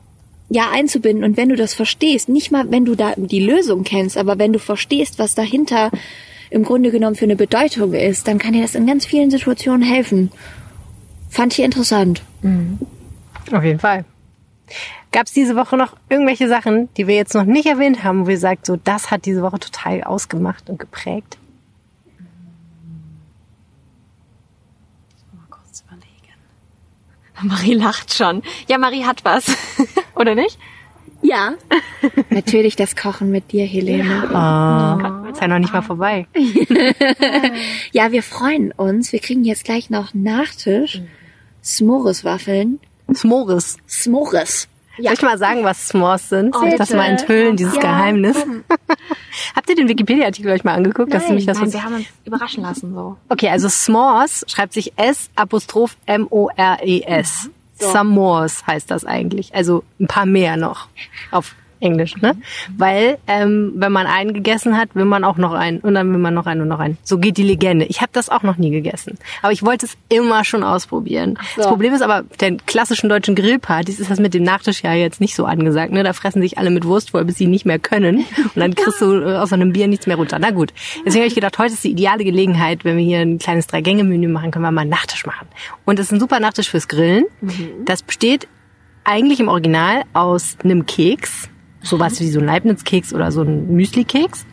ja 0.49 0.71
einzubinden. 0.73 1.25
Und 1.25 1.37
wenn 1.37 1.49
du 1.49 1.57
das 1.57 1.75
verstehst, 1.75 2.29
nicht 2.29 2.51
mal 2.51 2.71
wenn 2.71 2.85
du 2.85 2.95
da 2.95 3.15
die 3.17 3.45
Lösung 3.45 3.85
kennst, 3.85 4.19
aber 4.19 4.39
wenn 4.39 4.53
du 4.53 4.59
verstehst, 4.59 5.19
was 5.19 5.35
dahinter 5.35 5.91
im 6.51 6.65
Grunde 6.65 6.91
genommen 6.91 7.17
für 7.17 7.25
eine 7.25 7.37
Bedeutung 7.37 7.95
ist, 7.95 8.27
dann 8.27 8.39
kann 8.39 8.53
dir 8.53 8.63
das 8.63 8.75
in 8.75 8.87
ganz 8.87 9.07
vielen 9.07 9.31
Situationen 9.31 9.83
helfen. 9.83 10.31
Fand 11.29 11.53
ich 11.53 11.65
interessant. 11.65 12.23
Auf 13.53 13.65
jeden 13.65 13.79
Fall. 13.79 14.05
Gab 15.13 15.27
es 15.27 15.33
diese 15.33 15.57
Woche 15.57 15.77
noch 15.77 15.97
irgendwelche 16.09 16.49
Sachen, 16.49 16.89
die 16.97 17.07
wir 17.07 17.17
jetzt 17.17 17.35
noch 17.35 17.45
nicht 17.45 17.67
erwähnt 17.67 18.05
haben, 18.05 18.27
wo 18.27 18.31
ihr 18.31 18.39
sagt, 18.39 18.67
so 18.67 18.77
das 18.77 19.11
hat 19.11 19.27
diese 19.27 19.43
Woche 19.43 19.59
total 19.59 20.05
ausgemacht 20.05 20.71
und 20.71 20.79
geprägt? 20.79 21.39
Mal 25.33 25.47
kurz 25.51 25.83
überlegen. 25.87 26.07
Marie 27.45 27.75
lacht 27.75 28.15
schon. 28.15 28.43
Ja, 28.69 28.79
Marie 28.79 29.05
hat 29.05 29.25
was. 29.25 29.47
Oder 30.15 30.35
nicht? 30.35 30.59
Ja. 31.23 31.55
Natürlich 32.31 32.77
das 32.77 32.97
Kochen 32.97 33.31
mit 33.31 33.53
dir, 33.53 33.67
Helene. 33.67 34.23
Oh, 34.29 35.31
ist 35.31 35.41
ja 35.41 35.49
noch 35.49 35.59
nicht 35.59 35.73
mal 35.73 35.83
vorbei. 35.83 36.27
Ja, 37.93 38.11
wir 38.11 38.23
freuen 38.23 38.73
uns. 38.73 39.13
Wir 39.13 39.19
kriegen 39.19 39.45
jetzt 39.45 39.65
gleich 39.65 39.91
noch 39.91 40.15
Nachtisch. 40.15 41.03
S'mores-Waffeln. 41.63 42.81
S'mores. 43.09 43.77
S'mores. 43.87 44.67
Soll 45.03 45.13
ich 45.13 45.23
mal 45.23 45.39
sagen, 45.39 45.65
was 45.65 45.91
S'mores 45.91 46.29
sind? 46.29 46.55
Soll 46.55 46.69
ich 46.69 46.77
das 46.77 46.91
mal 46.91 47.07
enthüllen, 47.07 47.57
dieses 47.57 47.79
Geheimnis? 47.79 48.37
Habt 49.57 49.69
ihr 49.69 49.77
den 49.77 49.89
Wikipedia-Artikel 49.89 50.51
euch 50.53 50.65
mal 50.65 50.75
angeguckt? 50.75 51.13
dass 51.13 51.27
nämlich 51.27 51.47
das 51.47 51.59
Nein, 51.59 51.73
wir 51.73 51.85
haben 51.85 51.95
uns 51.95 52.07
überraschen 52.25 52.63
lassen 52.63 52.95
so. 52.95 53.17
Okay, 53.29 53.49
also 53.49 53.69
S'mores 53.69 54.45
schreibt 54.49 54.73
sich 54.73 54.93
S 54.97 55.31
Apostroph 55.37 55.97
M 56.07 56.27
O 56.31 56.49
R 56.55 56.79
E 56.83 57.03
S. 57.03 57.51
S'mores 57.79 58.67
heißt 58.67 58.91
das 58.91 59.05
eigentlich. 59.05 59.55
Also 59.55 59.85
ein 59.99 60.07
paar 60.07 60.27
mehr 60.27 60.57
noch 60.57 60.89
auf 61.31 61.55
Englisch, 61.81 62.17
ne? 62.17 62.37
Weil 62.77 63.19
ähm, 63.27 63.73
wenn 63.77 63.93
man 63.93 64.07
einen 64.07 64.33
gegessen 64.35 64.77
hat, 64.77 64.95
will 64.95 65.05
man 65.05 65.25
auch 65.25 65.37
noch 65.37 65.53
einen 65.53 65.81
und 65.81 65.95
dann 65.95 66.11
will 66.13 66.19
man 66.19 66.35
noch 66.35 66.47
einen 66.47 66.63
und 66.63 66.69
noch 66.69 66.79
einen. 66.79 66.99
So 67.03 67.19
geht 67.19 67.37
die 67.37 67.43
Legende. 67.43 67.87
Ich 67.87 68.01
habe 68.01 68.11
das 68.13 68.29
auch 68.29 68.43
noch 68.43 68.57
nie 68.57 68.71
gegessen, 68.71 69.19
aber 69.43 69.53
ich 69.53 69.63
wollte 69.65 69.87
es 69.87 69.97
immer 70.09 70.45
schon 70.45 70.63
ausprobieren. 70.63 71.39
Das 71.57 71.67
Problem 71.67 71.95
ist 71.95 72.03
aber, 72.03 72.23
den 72.41 72.65
klassischen 72.67 73.09
deutschen 73.09 73.35
Grillpartys 73.35 73.99
ist 73.99 74.11
das 74.11 74.21
mit 74.21 74.35
dem 74.35 74.43
Nachtisch 74.43 74.83
ja 74.83 74.95
jetzt 74.95 75.21
nicht 75.21 75.35
so 75.35 75.45
angesagt. 75.45 75.93
Ne? 75.93 76.03
Da 76.03 76.13
fressen 76.13 76.43
sich 76.43 76.59
alle 76.59 76.71
mit 76.71 76.85
Wurst 76.85 77.11
voll, 77.11 77.25
bis 77.25 77.37
sie 77.37 77.47
nicht 77.47 77.67
mehr 77.67 77.79
können 77.79 78.25
und 78.37 78.57
dann 78.57 78.75
kriegst 78.75 79.01
du 79.01 79.21
äh, 79.21 79.37
aus 79.37 79.51
so 79.51 79.55
einem 79.55 79.73
Bier 79.73 79.89
nichts 79.89 80.07
mehr 80.07 80.17
runter. 80.17 80.39
Na 80.39 80.51
gut, 80.51 80.73
deswegen 81.05 81.23
habe 81.23 81.29
ich 81.29 81.35
gedacht, 81.35 81.59
heute 81.59 81.75
ist 81.75 81.85
die 81.85 81.91
ideale 81.91 82.25
Gelegenheit, 82.25 82.85
wenn 82.85 82.97
wir 82.97 83.05
hier 83.05 83.21
ein 83.21 83.39
kleines 83.39 83.67
Drei-Gänge-Menü 83.67 84.29
machen, 84.29 84.51
können 84.51 84.65
wir 84.65 84.71
mal 84.71 84.83
einen 84.83 84.91
Nachtisch 84.91 85.27
machen. 85.27 85.49
Und 85.85 85.99
das 85.99 86.07
ist 86.07 86.13
ein 86.13 86.21
super 86.21 86.41
Nachtisch 86.41 86.69
fürs 86.71 86.89
Grillen. 86.89 87.25
Das 87.85 88.03
besteht 88.03 88.49
eigentlich 89.05 89.41
im 89.41 89.49
Original 89.49 90.03
aus 90.13 90.57
einem 90.63 90.87
Keks, 90.87 91.49
sowas 91.83 92.21
wie 92.21 92.31
so 92.31 92.41
ein 92.41 92.47
Leibniz-Keks 92.47 93.15
oder 93.15 93.33
so 93.33 93.43
ein 93.43 93.75
Müsli-Keks 93.75 94.47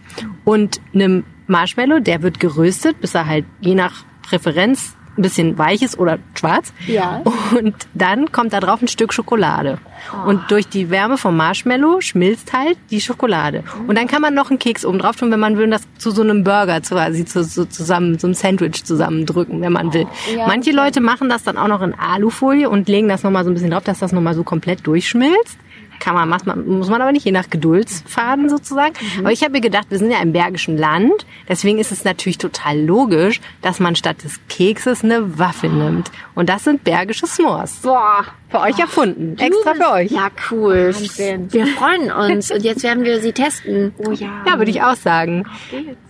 und 0.45 0.81
einem 0.93 1.23
Marshmallow, 1.47 1.99
der 1.99 2.21
wird 2.21 2.39
geröstet, 2.39 2.99
bis 3.01 3.15
er 3.15 3.27
halt 3.27 3.45
je 3.61 3.75
nach 3.75 4.03
Präferenz 4.21 4.97
ein 5.17 5.21
bisschen 5.23 5.57
weich 5.57 5.81
ist 5.81 5.97
oder 5.97 6.19
schwarz. 6.35 6.73
Ja. 6.85 7.23
Und 7.57 7.75
dann 7.93 8.31
kommt 8.31 8.53
da 8.53 8.59
drauf 8.59 8.81
ein 8.81 8.87
Stück 8.87 9.13
Schokolade. 9.13 9.79
Und 10.25 10.41
durch 10.49 10.67
die 10.67 10.89
Wärme 10.89 11.17
vom 11.17 11.35
Marshmallow 11.35 12.01
schmilzt 12.01 12.53
halt 12.53 12.77
die 12.91 13.01
Schokolade. 13.01 13.63
Und 13.87 13.97
dann 13.97 14.07
kann 14.07 14.21
man 14.21 14.35
noch 14.35 14.49
einen 14.49 14.59
Keks 14.59 14.85
oben 14.85 14.99
drauf 14.99 15.15
tun, 15.15 15.31
wenn 15.31 15.39
man 15.39 15.57
will, 15.57 15.65
und 15.65 15.71
das 15.71 15.87
zu 15.97 16.11
so 16.11 16.21
einem 16.21 16.43
Burger 16.43 16.79
quasi 16.81 17.25
zu, 17.25 17.43
so 17.43 17.65
zusammen, 17.65 18.19
so 18.19 18.27
einem 18.27 18.35
Sandwich 18.35 18.83
zusammendrücken, 18.83 19.59
wenn 19.61 19.73
man 19.73 19.91
will. 19.93 20.07
Manche 20.45 20.71
Leute 20.71 21.01
machen 21.01 21.29
das 21.29 21.43
dann 21.43 21.57
auch 21.57 21.67
noch 21.67 21.81
in 21.81 21.95
Alufolie 21.95 22.69
und 22.69 22.87
legen 22.87 23.09
das 23.09 23.23
nochmal 23.23 23.43
so 23.43 23.49
ein 23.49 23.55
bisschen 23.55 23.71
drauf, 23.71 23.83
dass 23.83 23.99
das 23.99 24.11
nochmal 24.11 24.35
so 24.35 24.43
komplett 24.43 24.85
durchschmilzt. 24.85 25.57
Kann 25.99 26.15
man, 26.15 26.29
macht 26.29 26.45
man, 26.45 26.67
muss 26.67 26.89
man 26.89 27.01
aber 27.01 27.11
nicht, 27.11 27.25
je 27.25 27.31
nach 27.31 27.49
Geduldsfaden 27.49 28.49
sozusagen. 28.49 28.93
Aber 29.19 29.31
ich 29.31 29.41
habe 29.41 29.51
mir 29.51 29.61
gedacht, 29.61 29.87
wir 29.89 29.97
sind 29.97 30.11
ja 30.11 30.21
im 30.21 30.33
bergischen 30.33 30.77
Land, 30.77 31.25
deswegen 31.49 31.79
ist 31.79 31.91
es 31.91 32.03
natürlich 32.03 32.37
total 32.37 32.79
logisch, 32.79 33.41
dass 33.61 33.79
man 33.79 33.95
statt 33.95 34.23
des 34.23 34.39
Kekses 34.49 35.03
eine 35.03 35.37
Waffe 35.39 35.67
nimmt. 35.67 36.11
Und 36.35 36.49
das 36.49 36.63
sind 36.63 36.83
bergische 36.83 37.25
S'mores. 37.25 37.81
Boah. 37.81 38.25
Für 38.49 38.61
euch 38.61 38.79
erfunden. 38.79 39.37
Extra 39.37 39.73
für 39.73 39.91
euch. 39.91 40.11
Ja, 40.11 40.29
cool. 40.51 40.95
Wir 40.95 41.67
freuen 41.67 42.11
uns. 42.11 42.49
Und 42.49 42.63
jetzt 42.63 42.81
werden 42.83 43.03
wir 43.03 43.19
sie 43.19 43.33
testen. 43.33 43.93
Oh 43.97 44.11
ja. 44.11 44.43
Ja, 44.45 44.57
würde 44.57 44.71
ich 44.71 44.81
auch 44.81 44.95
sagen. 44.95 45.43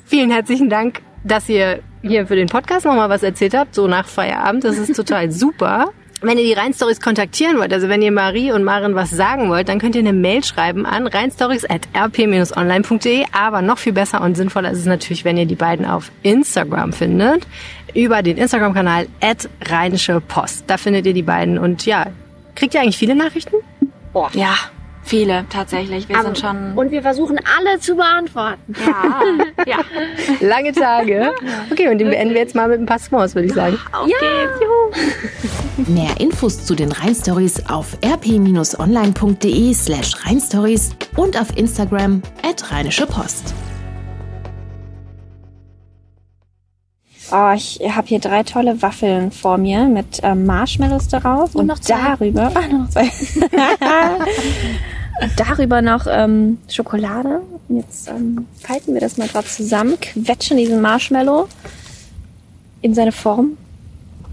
Vielen 0.06 0.30
herzlichen 0.30 0.69
Dank, 0.69 1.02
dass 1.23 1.50
ihr 1.50 1.80
hier 2.04 2.28
für 2.28 2.36
den 2.36 2.47
Podcast 2.47 2.86
nochmal 2.86 3.10
was 3.10 3.23
erzählt 3.23 3.56
habt, 3.56 3.73
so 3.73 3.88
nach 3.88 4.08
Feierabend. 4.08 4.63
Das 4.63 4.78
ist 4.78 4.95
total 4.95 5.32
super. 5.32 5.91
Wenn 6.21 6.39
ihr 6.39 6.45
die 6.45 6.53
Rheinstories 6.53 6.99
kontaktieren 6.99 7.60
wollt, 7.60 7.71
also 7.71 7.89
wenn 7.89 8.01
ihr 8.01 8.12
Marie 8.12 8.51
und 8.51 8.63
Maren 8.63 8.95
was 8.95 9.12
sagen 9.12 9.49
wollt, 9.49 9.69
dann 9.69 9.77
könnt 9.77 9.95
ihr 9.95 10.01
eine 10.01 10.13
Mail 10.13 10.43
schreiben 10.43 10.88
an 10.88 11.06
rheinstories.rp-online.de. 11.06 13.25
Aber 13.32 13.62
noch 13.62 13.77
viel 13.77 13.93
besser 13.93 14.21
und 14.21 14.36
sinnvoller 14.36 14.71
ist 14.71 14.80
es 14.80 14.86
natürlich, 14.86 15.25
wenn 15.25 15.38
ihr 15.38 15.45
die 15.45 15.53
beiden 15.53 15.86
auf 15.86 16.12
Instagram 16.23 16.91
findet. 16.91 17.45
Über 17.93 18.23
den 18.23 18.38
Instagram-Kanal 18.38 19.10
rheinische 19.69 20.19
Post. 20.21 20.63
Da 20.67 20.77
findet 20.77 21.06
ihr 21.06 21.13
die 21.13 21.21
beiden. 21.21 21.60
Und 21.60 21.86
ja, 21.86 22.08
kriegt 22.56 22.73
ihr 22.73 22.82
eigentlich 22.82 22.97
viele 22.97 23.13
Nachrichten? 23.15 23.58
Ja, 24.34 24.56
viele 25.08 25.46
tatsächlich. 25.50 26.08
Wir 26.10 26.22
sind 26.22 26.38
schon. 26.38 26.78
Und 26.78 26.91
wir 26.91 27.02
versuchen 27.02 27.39
alle 27.58 27.80
zu 27.80 27.96
beantworten. 27.96 28.74
Ja, 28.86 29.22
ja. 29.65 29.78
Lange 30.39 30.72
Tage. 30.74 31.32
Okay, 31.72 31.89
und 31.89 31.98
den 31.98 32.10
beenden 32.10 32.34
wir 32.34 32.41
jetzt 32.41 32.56
mal 32.56 32.67
mit 32.67 32.80
ein 32.80 32.86
paar 32.86 32.98
S'mores, 32.98 33.36
würde 33.36 33.48
ich 33.48 33.54
sagen. 33.54 33.78
Mehr 35.88 36.20
Infos 36.20 36.65
zu 36.65 36.76
den 36.76 36.91
Rheinstories 36.91 37.70
auf 37.70 37.98
rp-online.de 38.04 39.74
slash 39.74 40.26
rheinstories 40.26 40.91
und 41.15 41.39
auf 41.39 41.56
Instagram 41.56 42.22
at 42.43 42.72
rheinische 42.72 43.06
Post. 43.06 43.54
Oh, 47.30 47.52
ich 47.54 47.80
habe 47.89 48.08
hier 48.08 48.20
drei 48.20 48.43
tolle 48.43 48.82
Waffeln 48.82 49.32
vor 49.32 49.58
mir 49.58 49.86
mit 49.86 50.22
ähm, 50.24 50.46
Marshmallows 50.46 51.10
darauf 51.10 51.56
und, 51.56 51.65
noch 51.65 51.80
zwei. 51.80 52.15
darüber 52.17 52.52
ah, 52.56 52.67
nur 52.70 52.80
noch 52.80 52.89
zwei. 52.89 53.10
Und 55.21 55.32
darüber 55.38 55.82
noch 55.82 56.06
ähm, 56.10 56.58
Schokolade. 56.69 57.41
Jetzt 57.69 58.10
ähm, 58.10 58.45
falten 58.60 58.93
wir 58.93 59.01
das 59.01 59.17
mal 59.17 59.27
gerade 59.27 59.47
zusammen, 59.47 59.99
quetschen 59.99 60.58
diesen 60.58 60.82
Marshmallow 60.82 61.47
in 62.82 62.93
seine 62.93 63.12
Form 63.12 63.58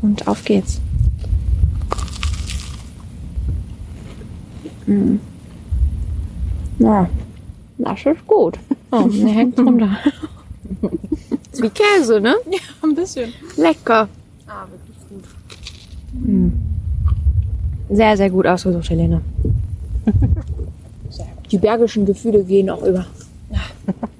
und 0.02 0.26
auf 0.28 0.44
geht's. 0.44 0.80
Mm. 4.86 5.16
Ja, 6.78 7.08
das 7.78 8.04
ist 8.04 8.26
gut. 8.26 8.58
Oh, 8.90 9.08
der 9.08 9.28
hängt 9.28 9.58
runter. 9.58 9.96
ist 11.52 11.62
wie 11.62 11.70
Käse, 11.70 12.20
ne? 12.20 12.34
Ein 12.82 12.94
bisschen. 12.94 13.32
Lecker. 13.56 14.08
Mm. 16.12 16.48
Sehr, 17.90 18.16
sehr 18.16 18.30
gut 18.30 18.46
ausgesucht, 18.46 18.90
Helene. 18.90 19.20
die 21.54 21.58
bergischen 21.58 22.04
Gefühle 22.04 22.42
gehen 22.42 22.68
auch 22.68 22.82
über. 22.82 23.06